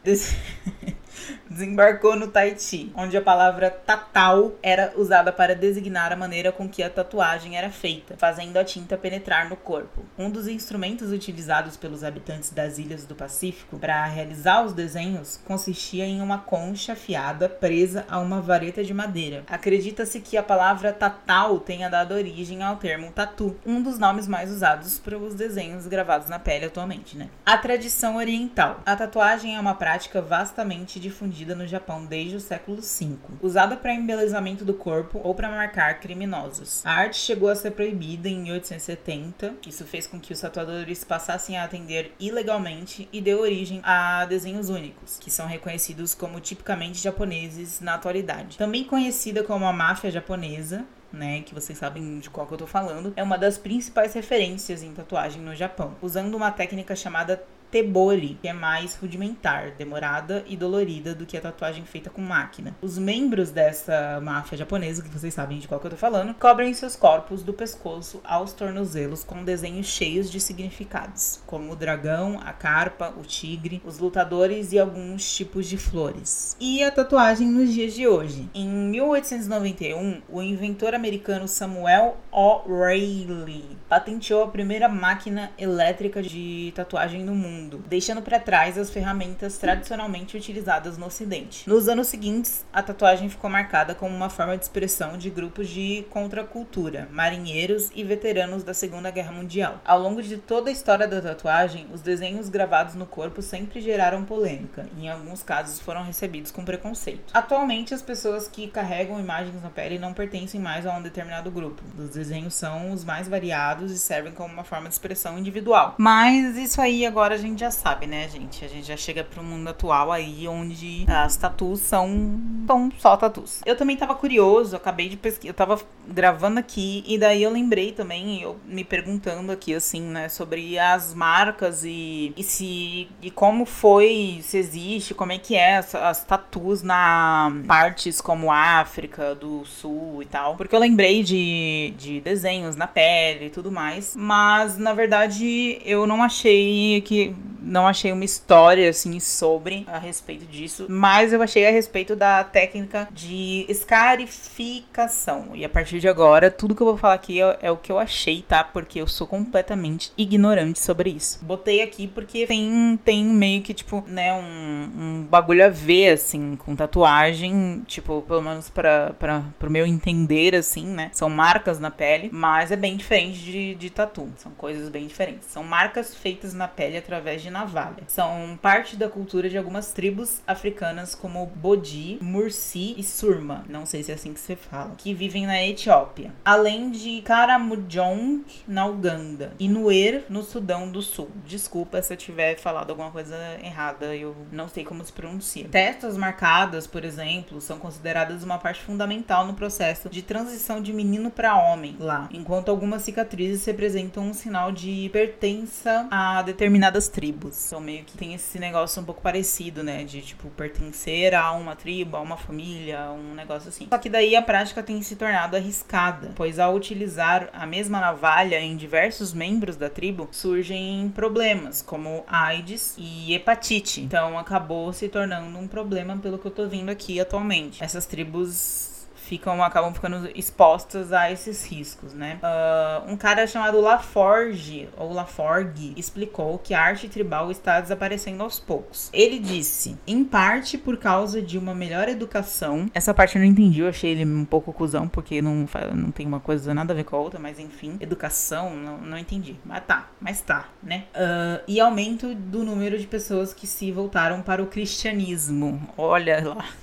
desembarcou 1.49 2.15
no 2.15 2.27
Tahiti, 2.27 2.91
onde 2.95 3.15
a 3.17 3.21
palavra 3.21 3.69
tatal 3.69 4.53
era 4.61 4.93
usada 4.95 5.31
para 5.31 5.55
designar 5.55 6.11
a 6.11 6.15
maneira 6.15 6.51
com 6.51 6.67
que 6.67 6.83
a 6.83 6.89
tatuagem 6.89 7.57
era 7.57 7.69
feita, 7.69 8.15
fazendo 8.17 8.57
a 8.57 8.63
tinta 8.63 8.97
penetrar 8.97 9.49
no 9.49 9.55
corpo. 9.55 10.05
Um 10.17 10.29
dos 10.29 10.47
instrumentos 10.47 11.11
utilizados 11.11 11.77
pelos 11.77 12.03
habitantes 12.03 12.49
das 12.49 12.77
ilhas 12.77 13.05
do 13.05 13.15
Pacífico 13.15 13.77
para 13.77 14.05
realizar 14.05 14.63
os 14.63 14.73
desenhos 14.73 15.39
consistia 15.45 16.05
em 16.05 16.21
uma 16.21 16.39
concha 16.39 16.93
afiada 16.93 17.47
presa 17.47 18.05
a 18.09 18.19
uma 18.19 18.41
vareta 18.41 18.83
de 18.83 18.93
madeira. 18.93 19.43
Acredita-se 19.47 20.19
que 20.19 20.37
a 20.37 20.43
palavra 20.43 20.93
tatal 20.93 21.59
tenha 21.59 21.89
dado 21.89 22.13
origem 22.13 22.63
ao 22.63 22.77
termo 22.77 23.11
tatu, 23.11 23.55
um 23.65 23.81
dos 23.81 23.99
nomes 23.99 24.27
mais 24.27 24.51
usados 24.51 24.99
para 24.99 25.17
os 25.17 25.33
desenhos 25.35 25.87
gravados 25.87 26.29
na 26.29 26.39
pele 26.39 26.65
atualmente, 26.65 27.17
né? 27.17 27.29
A 27.45 27.57
tradição 27.57 28.17
oriental. 28.17 28.81
A 28.85 28.95
tatuagem 28.95 29.55
é 29.55 29.59
uma 29.59 29.75
prática 29.75 30.21
vastamente 30.21 30.99
difundida 31.03 31.53
no 31.53 31.67
Japão 31.67 32.05
desde 32.05 32.35
o 32.35 32.39
século 32.39 32.81
V, 32.81 33.17
usada 33.41 33.75
para 33.75 33.93
embelezamento 33.93 34.65
do 34.65 34.73
corpo 34.73 35.19
ou 35.23 35.35
para 35.35 35.49
marcar 35.49 35.99
criminosos. 35.99 36.85
A 36.85 36.91
arte 36.91 37.17
chegou 37.17 37.49
a 37.49 37.55
ser 37.55 37.71
proibida 37.71 38.29
em 38.29 38.41
1870, 38.41 39.55
isso 39.67 39.85
fez 39.85 40.07
com 40.07 40.19
que 40.19 40.33
os 40.33 40.39
tatuadores 40.39 41.03
passassem 41.03 41.57
a 41.57 41.63
atender 41.63 42.13
ilegalmente 42.19 43.07
e 43.11 43.21
deu 43.21 43.41
origem 43.41 43.81
a 43.83 44.25
desenhos 44.25 44.69
únicos, 44.69 45.17
que 45.19 45.29
são 45.29 45.45
reconhecidos 45.45 46.15
como 46.15 46.39
tipicamente 46.39 47.03
japoneses 47.03 47.81
na 47.81 47.95
atualidade. 47.95 48.57
Também 48.57 48.83
conhecida 48.83 49.43
como 49.43 49.65
a 49.65 49.73
máfia 49.73 50.09
japonesa, 50.09 50.85
né, 51.11 51.41
que 51.41 51.53
vocês 51.53 51.77
sabem 51.77 52.19
de 52.19 52.29
qual 52.29 52.47
que 52.47 52.53
eu 52.53 52.57
tô 52.57 52.65
falando, 52.65 53.13
é 53.15 53.21
uma 53.21 53.37
das 53.37 53.57
principais 53.57 54.13
referências 54.13 54.81
em 54.81 54.93
tatuagem 54.93 55.41
no 55.41 55.55
Japão, 55.55 55.95
usando 56.01 56.33
uma 56.33 56.51
técnica 56.51 56.95
chamada 56.95 57.43
tebori, 57.73 58.37
que 58.39 58.47
é 58.47 58.53
mais 58.53 58.93
rudimentar, 58.93 59.71
demorada 59.71 60.45
e 60.45 60.55
dolorida 60.55 61.15
do 61.15 61.25
que 61.25 61.35
a 61.35 61.41
tatuagem 61.41 61.83
feita 61.83 62.07
com 62.07 62.21
máquina. 62.21 62.75
Os 62.83 62.99
membros 62.99 63.49
dessa 63.49 64.21
máfia 64.21 64.59
japonesa, 64.59 65.01
que 65.01 65.09
vocês 65.09 65.33
sabem 65.33 65.57
de 65.57 65.67
qual 65.67 65.79
que 65.79 65.87
eu 65.87 65.91
tô 65.91 65.97
falando, 65.97 66.35
cobrem 66.35 66.71
seus 66.75 66.95
corpos 66.95 67.41
do 67.41 67.51
pescoço 67.51 68.21
aos 68.23 68.53
tornozelos 68.53 69.23
com 69.23 69.43
desenhos 69.43 69.87
cheios 69.87 70.29
de 70.29 70.39
significados, 70.39 71.41
como 71.47 71.71
o 71.71 71.75
dragão, 71.75 72.39
a 72.45 72.53
carpa, 72.53 73.11
o 73.19 73.23
tigre, 73.23 73.81
os 73.83 73.97
lutadores 73.97 74.71
e 74.71 74.77
alguns 74.77 75.35
tipos 75.35 75.65
de 75.65 75.75
flores. 75.75 76.55
E 76.59 76.83
a 76.83 76.91
tatuagem 76.91 77.47
nos 77.47 77.73
dias 77.73 77.95
de 77.95 78.07
hoje. 78.07 78.47
Em 78.53 78.69
1891, 78.69 80.21
o 80.29 80.43
inventor 80.43 80.93
americano 80.93 81.47
Samuel 81.47 82.17
O'Reilly 82.31 83.79
patenteou 83.89 84.43
a 84.43 84.47
primeira 84.47 84.87
máquina 84.87 85.51
elétrica 85.57 86.21
de 86.21 86.71
tatuagem 86.75 87.23
no 87.23 87.33
mundo 87.33 87.62
mundo, 87.63 87.83
deixando 87.87 88.21
para 88.21 88.39
trás 88.39 88.77
as 88.77 88.89
ferramentas 88.89 89.57
tradicionalmente 89.57 90.35
utilizadas 90.37 90.97
no 90.97 91.05
Ocidente. 91.05 91.67
Nos 91.69 91.87
anos 91.87 92.07
seguintes, 92.07 92.65
a 92.73 92.83
tatuagem 92.83 93.29
ficou 93.29 93.49
marcada 93.49 93.95
como 93.95 94.15
uma 94.15 94.29
forma 94.29 94.57
de 94.57 94.63
expressão 94.63 95.17
de 95.17 95.29
grupos 95.29 95.69
de 95.69 96.05
contracultura, 96.09 97.07
marinheiros 97.11 97.89
e 97.95 98.03
veteranos 98.03 98.63
da 98.63 98.73
Segunda 98.73 99.11
Guerra 99.11 99.31
Mundial. 99.31 99.79
Ao 99.85 99.99
longo 99.99 100.21
de 100.21 100.37
toda 100.37 100.69
a 100.69 100.73
história 100.73 101.07
da 101.07 101.21
tatuagem, 101.21 101.87
os 101.93 102.01
desenhos 102.01 102.49
gravados 102.49 102.95
no 102.95 103.05
corpo 103.05 103.41
sempre 103.41 103.79
geraram 103.79 104.25
polêmica 104.25 104.87
e, 104.97 105.05
em 105.05 105.09
alguns 105.09 105.41
casos, 105.41 105.79
foram 105.79 106.03
recebidos 106.03 106.51
com 106.51 106.65
preconceito. 106.65 107.31
Atualmente, 107.33 107.93
as 107.93 108.01
pessoas 108.01 108.47
que 108.47 108.67
carregam 108.67 109.19
imagens 109.19 109.61
na 109.61 109.69
pele 109.69 109.97
não 109.97 110.13
pertencem 110.13 110.59
mais 110.59 110.85
a 110.85 110.95
um 110.95 111.01
determinado 111.01 111.49
grupo. 111.51 111.81
Os 111.97 112.09
desenhos 112.09 112.53
são 112.53 112.91
os 112.91 113.03
mais 113.03 113.27
variados 113.27 113.91
e 113.91 113.99
servem 113.99 114.33
como 114.33 114.53
uma 114.53 114.63
forma 114.63 114.87
de 114.87 114.95
expressão 114.95 115.37
individual. 115.37 115.95
Mas 115.97 116.57
isso 116.57 116.81
aí 116.81 117.05
agora 117.05 117.35
a 117.35 117.37
gente 117.37 117.52
gente 117.53 117.59
já 117.59 117.71
sabe, 117.71 118.07
né, 118.07 118.27
gente? 118.27 118.65
A 118.65 118.67
gente 118.67 118.87
já 118.87 118.97
chega 118.97 119.23
pro 119.23 119.43
mundo 119.43 119.69
atual 119.69 120.11
aí, 120.11 120.47
onde 120.47 121.05
as 121.07 121.37
tatus 121.37 121.79
são, 121.79 122.39
são 122.67 122.91
só 122.97 123.15
tatus. 123.15 123.61
Eu 123.65 123.77
também 123.77 123.95
tava 123.95 124.15
curioso, 124.15 124.75
acabei 124.75 125.07
de 125.07 125.15
pesquisar, 125.15 125.49
eu 125.49 125.53
tava 125.53 125.79
gravando 126.07 126.59
aqui, 126.59 127.03
e 127.07 127.17
daí 127.17 127.43
eu 127.43 127.51
lembrei 127.51 127.91
também, 127.91 128.41
eu 128.41 128.57
me 128.65 128.83
perguntando 128.83 129.51
aqui, 129.51 129.73
assim, 129.73 130.01
né, 130.01 130.27
sobre 130.27 130.77
as 130.77 131.13
marcas 131.13 131.83
e, 131.83 132.33
e 132.35 132.43
se, 132.43 133.07
e 133.21 133.31
como 133.31 133.65
foi, 133.65 134.39
se 134.41 134.57
existe, 134.57 135.13
como 135.13 135.31
é 135.31 135.37
que 135.37 135.55
é 135.55 135.77
as, 135.77 135.95
as 135.95 136.23
tatus 136.23 136.81
na 136.81 137.51
partes 137.67 138.19
como 138.19 138.51
África 138.51 139.35
do 139.35 139.63
Sul 139.65 140.21
e 140.21 140.25
tal. 140.25 140.55
Porque 140.55 140.75
eu 140.75 140.79
lembrei 140.79 141.23
de, 141.23 141.93
de 141.97 142.19
desenhos 142.19 142.75
na 142.75 142.87
pele 142.87 143.45
e 143.45 143.49
tudo 143.49 143.71
mais, 143.71 144.15
mas 144.15 144.77
na 144.77 144.93
verdade 144.93 145.79
eu 145.85 146.07
não 146.07 146.23
achei 146.23 147.01
que 147.01 147.35
não 147.61 147.87
achei 147.87 148.11
uma 148.11 148.25
história 148.25 148.89
assim 148.89 149.19
sobre 149.19 149.85
a 149.87 149.97
respeito 149.97 150.45
disso, 150.45 150.85
mas 150.89 151.33
eu 151.33 151.41
achei 151.41 151.65
a 151.65 151.71
respeito 151.71 152.15
da 152.15 152.43
técnica 152.43 153.07
de 153.11 153.65
escarificação. 153.69 155.49
E 155.53 155.63
a 155.65 155.69
partir 155.69 155.99
de 155.99 156.07
agora, 156.07 156.51
tudo 156.51 156.75
que 156.75 156.81
eu 156.81 156.87
vou 156.87 156.97
falar 156.97 157.15
aqui 157.15 157.41
é, 157.41 157.57
é 157.63 157.71
o 157.71 157.77
que 157.77 157.91
eu 157.91 157.97
achei, 157.97 158.41
tá? 158.41 158.63
Porque 158.63 158.99
eu 158.99 159.07
sou 159.07 159.25
completamente 159.25 160.11
ignorante 160.17 160.79
sobre 160.79 161.09
isso. 161.09 161.39
Botei 161.43 161.81
aqui 161.81 162.07
porque 162.07 162.45
tem, 162.45 162.99
tem 163.03 163.25
meio 163.25 163.61
que, 163.61 163.73
tipo, 163.73 164.03
né, 164.07 164.33
um, 164.33 164.91
um 164.97 165.27
bagulho 165.29 165.65
a 165.65 165.69
ver, 165.69 166.13
assim, 166.13 166.55
com 166.55 166.75
tatuagem, 166.75 167.83
tipo, 167.87 168.21
pelo 168.23 168.41
menos 168.41 168.69
para 168.69 169.13
pro 169.57 169.69
meu 169.69 169.85
entender, 169.85 170.55
assim, 170.55 170.85
né? 170.85 171.09
São 171.13 171.29
marcas 171.29 171.79
na 171.79 171.89
pele, 171.89 172.29
mas 172.31 172.71
é 172.71 172.75
bem 172.75 172.97
diferente 172.97 173.39
de, 173.39 173.75
de 173.75 173.89
tatu. 173.89 174.29
São 174.37 174.51
coisas 174.51 174.89
bem 174.89 175.07
diferentes. 175.07 175.47
São 175.47 175.63
marcas 175.63 176.15
feitas 176.15 176.53
na 176.53 176.67
pele 176.67 176.97
através 176.97 177.22
de 177.23 177.49
navalha. 177.49 178.03
São 178.07 178.57
parte 178.61 178.95
da 178.95 179.09
cultura 179.09 179.49
de 179.49 179.57
algumas 179.57 179.91
tribos 179.91 180.41
africanas 180.45 181.15
como 181.15 181.45
Bodi, 181.45 182.17
Mursi 182.21 182.93
e 182.97 183.03
Surma, 183.03 183.63
não 183.69 183.85
sei 183.85 184.03
se 184.03 184.11
é 184.11 184.15
assim 184.15 184.33
que 184.33 184.39
se 184.39 184.55
fala, 184.55 184.93
que 184.97 185.13
vivem 185.13 185.45
na 185.45 185.63
Etiópia. 185.63 186.33
Além 186.43 186.91
de 186.91 187.21
Karamujong 187.21 188.43
na 188.67 188.85
Uganda 188.85 189.53
e 189.59 189.67
Nuer 189.67 190.25
no 190.29 190.43
Sudão 190.43 190.89
do 190.89 191.01
Sul. 191.01 191.29
Desculpa 191.45 192.01
se 192.01 192.13
eu 192.13 192.17
tiver 192.17 192.57
falado 192.57 192.89
alguma 192.89 193.11
coisa 193.11 193.35
errada, 193.63 194.15
eu 194.15 194.35
não 194.51 194.67
sei 194.67 194.83
como 194.83 195.03
se 195.03 195.13
pronuncia. 195.13 195.67
Testas 195.69 196.17
marcadas, 196.17 196.85
por 196.85 197.03
exemplo, 197.03 197.61
são 197.61 197.79
consideradas 197.79 198.43
uma 198.43 198.57
parte 198.57 198.81
fundamental 198.81 199.47
no 199.47 199.53
processo 199.53 200.09
de 200.09 200.21
transição 200.21 200.81
de 200.81 200.91
menino 200.91 201.31
para 201.31 201.55
homem 201.55 201.95
lá, 201.99 202.27
enquanto 202.31 202.69
algumas 202.69 203.01
cicatrizes 203.03 203.65
representam 203.65 204.23
um 204.23 204.33
sinal 204.33 204.71
de 204.71 205.09
pertença 205.11 206.07
a 206.11 206.41
determinadas 206.41 207.07
tribos. 207.13 207.67
Então 207.67 207.79
meio 207.79 208.03
que 208.03 208.17
tem 208.17 208.33
esse 208.33 208.57
negócio 208.59 209.01
um 209.01 209.05
pouco 209.05 209.21
parecido, 209.21 209.83
né, 209.83 210.03
de 210.03 210.21
tipo 210.21 210.49
pertencer 210.49 211.33
a 211.35 211.51
uma 211.51 211.75
tribo, 211.75 212.17
a 212.17 212.19
uma 212.19 212.35
família, 212.35 213.11
um 213.11 213.35
negócio 213.35 213.69
assim. 213.69 213.87
Só 213.89 213.97
que 213.97 214.09
daí 214.09 214.35
a 214.35 214.41
prática 214.41 214.81
tem 214.81 215.01
se 215.01 215.15
tornado 215.15 215.55
arriscada, 215.55 216.31
pois 216.35 216.57
ao 216.57 216.73
utilizar 216.73 217.49
a 217.53 217.65
mesma 217.65 217.99
navalha 217.99 218.59
em 218.59 218.75
diversos 218.75 219.33
membros 219.33 219.75
da 219.75 219.89
tribo, 219.89 220.27
surgem 220.31 221.11
problemas 221.13 221.81
como 221.81 222.23
AIDS 222.27 222.95
e 222.97 223.33
hepatite. 223.33 224.01
Então 224.01 224.37
acabou 224.37 224.91
se 224.91 225.07
tornando 225.07 225.57
um 225.57 225.67
problema 225.67 226.17
pelo 226.17 226.39
que 226.39 226.47
eu 226.47 226.51
tô 226.51 226.67
vendo 226.67 226.89
aqui 226.89 227.19
atualmente. 227.19 227.83
Essas 227.83 228.05
tribos 228.05 228.92
ficam 229.23 229.63
acabam 229.63 229.93
ficando 229.93 230.29
expostas 230.35 231.13
a 231.13 231.31
esses 231.31 231.65
riscos, 231.65 232.13
né? 232.13 232.39
Uh, 232.43 233.11
um 233.11 233.17
cara 233.17 233.47
chamado 233.47 233.79
Laforge 233.79 234.89
ou 234.97 235.13
Laforgue 235.13 235.93
explicou 235.95 236.59
que 236.59 236.73
a 236.73 236.81
arte 236.81 237.07
tribal 237.07 237.49
está 237.49 237.79
desaparecendo 237.79 238.43
aos 238.43 238.59
poucos. 238.59 239.09
Ele 239.13 239.39
disse, 239.39 239.97
em 240.05 240.23
parte 240.23 240.77
por 240.77 240.97
causa 240.97 241.41
de 241.41 241.57
uma 241.57 241.73
melhor 241.73 242.09
educação. 242.09 242.87
Essa 242.93 243.13
parte 243.13 243.35
eu 243.35 243.41
não 243.41 243.47
entendi, 243.47 243.81
eu 243.81 243.87
achei 243.87 244.11
ele 244.11 244.25
um 244.25 244.45
pouco 244.45 244.73
cuzão 244.73 245.07
porque 245.07 245.41
não 245.41 245.67
não 245.93 246.11
tem 246.11 246.25
uma 246.25 246.39
coisa 246.39 246.73
nada 246.73 246.93
a 246.93 246.95
ver 246.95 247.03
com 247.03 247.15
a 247.15 247.19
outra, 247.19 247.39
mas 247.39 247.59
enfim, 247.59 247.97
educação 247.99 248.75
não, 248.75 248.97
não 248.97 249.17
entendi. 249.17 249.55
Mas 249.65 249.83
tá, 249.85 250.09
mas 250.19 250.41
tá, 250.41 250.69
né? 250.81 251.05
Uh, 251.13 251.63
e 251.67 251.79
aumento 251.79 252.35
do 252.35 252.63
número 252.63 252.97
de 252.97 253.07
pessoas 253.07 253.53
que 253.53 253.65
se 253.65 253.91
voltaram 253.91 254.41
para 254.41 254.61
o 254.61 254.67
cristianismo. 254.67 255.81
Olha 255.97 256.43
lá. 256.47 256.82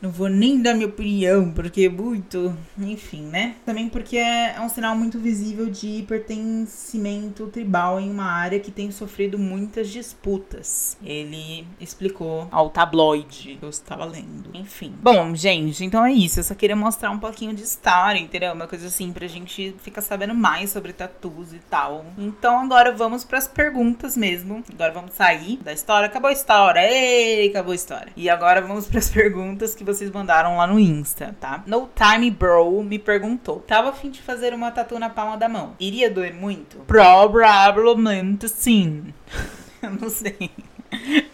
Não 0.00 0.10
vou 0.10 0.28
nem 0.28 0.60
dar 0.60 0.74
minha 0.74 0.86
opinião, 0.86 1.50
porque 1.52 1.86
é 1.86 1.88
muito. 1.88 2.54
Enfim, 2.78 3.22
né? 3.22 3.56
Também 3.64 3.88
porque 3.88 4.18
é, 4.18 4.54
é 4.56 4.60
um 4.60 4.68
sinal 4.68 4.94
muito 4.94 5.18
visível 5.18 5.70
de 5.70 6.04
pertencimento 6.06 7.46
tribal 7.46 7.98
em 7.98 8.10
uma 8.10 8.26
área 8.26 8.60
que 8.60 8.70
tem 8.70 8.90
sofrido 8.90 9.38
muitas 9.38 9.88
disputas. 9.88 10.98
Ele 11.02 11.66
explicou 11.80 12.46
ao 12.50 12.68
tabloide 12.68 13.56
que 13.58 13.64
eu 13.64 13.70
estava 13.70 14.04
lendo. 14.04 14.50
Enfim. 14.52 14.94
Bom, 15.00 15.34
gente, 15.34 15.82
então 15.84 16.04
é 16.04 16.12
isso. 16.12 16.40
Eu 16.40 16.44
só 16.44 16.54
queria 16.54 16.76
mostrar 16.76 17.10
um 17.10 17.18
pouquinho 17.18 17.54
de 17.54 17.62
história, 17.62 18.18
entendeu? 18.18 18.52
Uma 18.52 18.66
coisa 18.66 18.88
assim 18.88 19.12
pra 19.12 19.26
gente 19.26 19.74
ficar 19.80 20.02
sabendo 20.02 20.34
mais 20.34 20.70
sobre 20.70 20.92
tatus 20.92 21.54
e 21.54 21.58
tal. 21.70 22.04
Então 22.18 22.60
agora 22.60 22.92
vamos 22.92 23.24
pras 23.24 23.48
perguntas 23.48 24.14
mesmo. 24.14 24.62
Agora 24.72 24.92
vamos 24.92 25.14
sair 25.14 25.56
da 25.58 25.72
história. 25.72 26.06
Acabou 26.06 26.28
a 26.28 26.34
história. 26.34 26.80
Ei, 26.80 27.48
acabou 27.48 27.72
a 27.72 27.76
história. 27.76 28.12
E 28.14 28.28
agora 28.28 28.60
vamos 28.60 28.86
pras 28.86 29.08
perguntas 29.08 29.74
que 29.74 29.85
vocês 29.86 30.10
mandaram 30.10 30.56
lá 30.56 30.66
no 30.66 30.78
Insta, 30.78 31.34
tá? 31.40 31.62
No 31.66 31.88
Time 31.94 32.30
Bro 32.30 32.82
me 32.82 32.98
perguntou: 32.98 33.60
tava 33.60 33.90
afim 33.90 34.10
de 34.10 34.20
fazer 34.20 34.52
uma 34.52 34.70
tatu 34.70 34.98
na 34.98 35.08
palma 35.08 35.36
da 35.36 35.48
mão. 35.48 35.74
Iria 35.80 36.10
doer 36.10 36.34
muito? 36.34 36.78
Provavelmente 36.86 38.48
sim. 38.48 39.14
eu 39.82 39.90
não 39.90 40.10
sei. 40.10 40.50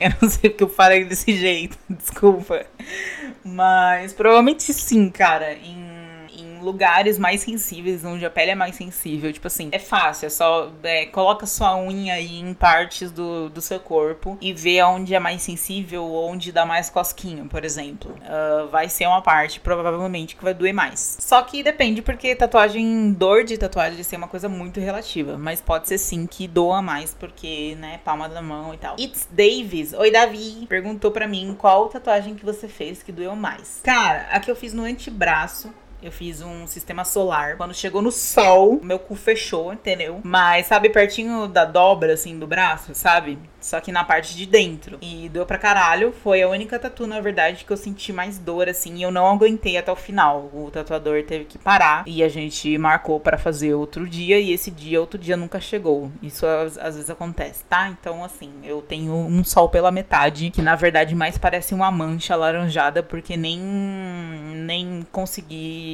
Eu 0.00 0.12
não 0.20 0.28
sei 0.28 0.50
porque 0.50 0.64
eu 0.64 0.68
falei 0.68 1.04
desse 1.04 1.34
jeito, 1.36 1.78
desculpa. 1.88 2.64
Mas 3.44 4.12
provavelmente 4.12 4.72
sim, 4.72 5.10
cara. 5.10 5.54
Em 5.54 5.91
lugares 6.62 7.18
mais 7.18 7.40
sensíveis, 7.40 8.04
onde 8.04 8.24
a 8.24 8.30
pele 8.30 8.52
é 8.52 8.54
mais 8.54 8.76
sensível. 8.76 9.32
Tipo 9.32 9.46
assim, 9.46 9.68
é 9.72 9.78
fácil, 9.78 10.26
é 10.26 10.30
só 10.30 10.70
é, 10.82 11.06
coloca 11.06 11.46
sua 11.46 11.76
unha 11.76 12.14
aí 12.14 12.38
em 12.38 12.54
partes 12.54 13.10
do, 13.10 13.48
do 13.50 13.60
seu 13.60 13.80
corpo 13.80 14.38
e 14.40 14.52
vê 14.52 14.82
onde 14.82 15.14
é 15.14 15.18
mais 15.18 15.42
sensível, 15.42 16.04
onde 16.14 16.52
dá 16.52 16.64
mais 16.64 16.88
cosquinho, 16.88 17.46
por 17.46 17.64
exemplo. 17.64 18.14
Uh, 18.22 18.68
vai 18.68 18.88
ser 18.88 19.06
uma 19.06 19.20
parte, 19.20 19.60
provavelmente, 19.60 20.36
que 20.36 20.44
vai 20.44 20.54
doer 20.54 20.72
mais. 20.72 21.18
Só 21.20 21.42
que 21.42 21.62
depende, 21.62 22.00
porque 22.02 22.34
tatuagem, 22.34 23.12
dor 23.12 23.44
de 23.44 23.58
tatuagem 23.58 24.00
é 24.12 24.16
uma 24.16 24.28
coisa 24.28 24.48
muito 24.48 24.80
relativa. 24.80 25.36
Mas 25.36 25.60
pode 25.60 25.88
ser 25.88 25.98
sim 25.98 26.26
que 26.26 26.46
doa 26.46 26.80
mais, 26.80 27.14
porque, 27.14 27.76
né, 27.78 28.00
palma 28.04 28.28
da 28.28 28.42
mão 28.42 28.72
e 28.74 28.78
tal. 28.78 28.96
It's 28.98 29.28
Davis. 29.30 29.92
Oi, 29.92 30.10
Davi. 30.10 30.66
Perguntou 30.68 31.10
para 31.10 31.26
mim 31.26 31.54
qual 31.58 31.88
tatuagem 31.88 32.34
que 32.34 32.44
você 32.44 32.68
fez 32.68 33.02
que 33.02 33.12
doeu 33.12 33.34
mais. 33.34 33.80
Cara, 33.82 34.28
a 34.30 34.40
que 34.40 34.50
eu 34.50 34.56
fiz 34.56 34.72
no 34.72 34.84
antebraço 34.84 35.72
eu 36.02 36.10
fiz 36.10 36.42
um 36.42 36.66
sistema 36.66 37.04
solar. 37.04 37.56
Quando 37.56 37.72
chegou 37.72 38.02
no 38.02 38.10
sol, 38.10 38.80
meu 38.82 38.98
cu 38.98 39.14
fechou, 39.14 39.72
entendeu? 39.72 40.20
Mas, 40.24 40.66
sabe, 40.66 40.88
pertinho 40.90 41.46
da 41.46 41.64
dobra, 41.64 42.14
assim, 42.14 42.38
do 42.38 42.46
braço, 42.46 42.94
sabe? 42.94 43.38
Só 43.60 43.80
que 43.80 43.92
na 43.92 44.02
parte 44.02 44.36
de 44.36 44.44
dentro. 44.44 44.98
E 45.00 45.28
deu 45.28 45.46
pra 45.46 45.56
caralho. 45.56 46.12
Foi 46.12 46.42
a 46.42 46.48
única 46.48 46.78
tatu, 46.78 47.06
na 47.06 47.20
verdade, 47.20 47.64
que 47.64 47.72
eu 47.72 47.76
senti 47.76 48.12
mais 48.12 48.36
dor, 48.36 48.68
assim. 48.68 48.96
E 48.96 49.02
eu 49.02 49.12
não 49.12 49.26
aguentei 49.26 49.76
até 49.76 49.92
o 49.92 49.96
final. 49.96 50.50
O 50.52 50.68
tatuador 50.70 51.22
teve 51.22 51.44
que 51.44 51.58
parar. 51.58 52.02
E 52.06 52.24
a 52.24 52.28
gente 52.28 52.76
marcou 52.76 53.20
para 53.20 53.38
fazer 53.38 53.74
outro 53.74 54.08
dia. 54.08 54.40
E 54.40 54.52
esse 54.52 54.70
dia, 54.70 55.00
outro 55.00 55.18
dia 55.18 55.36
nunca 55.36 55.60
chegou. 55.60 56.10
Isso 56.20 56.44
às, 56.44 56.76
às, 56.76 56.96
vezes 56.96 57.08
acontece, 57.08 57.62
tá? 57.68 57.88
Então, 57.88 58.24
assim, 58.24 58.50
eu 58.64 58.82
tenho 58.82 59.14
um 59.14 59.44
sol 59.44 59.68
pela 59.68 59.92
metade. 59.92 60.50
Que 60.50 60.60
na 60.60 60.74
verdade 60.74 61.14
mais 61.14 61.38
parece 61.38 61.72
uma 61.72 61.90
mancha 61.92 62.34
alaranjada. 62.34 63.00
Porque 63.00 63.36
nem, 63.36 63.60
nem 63.60 65.06
consegui 65.12 65.91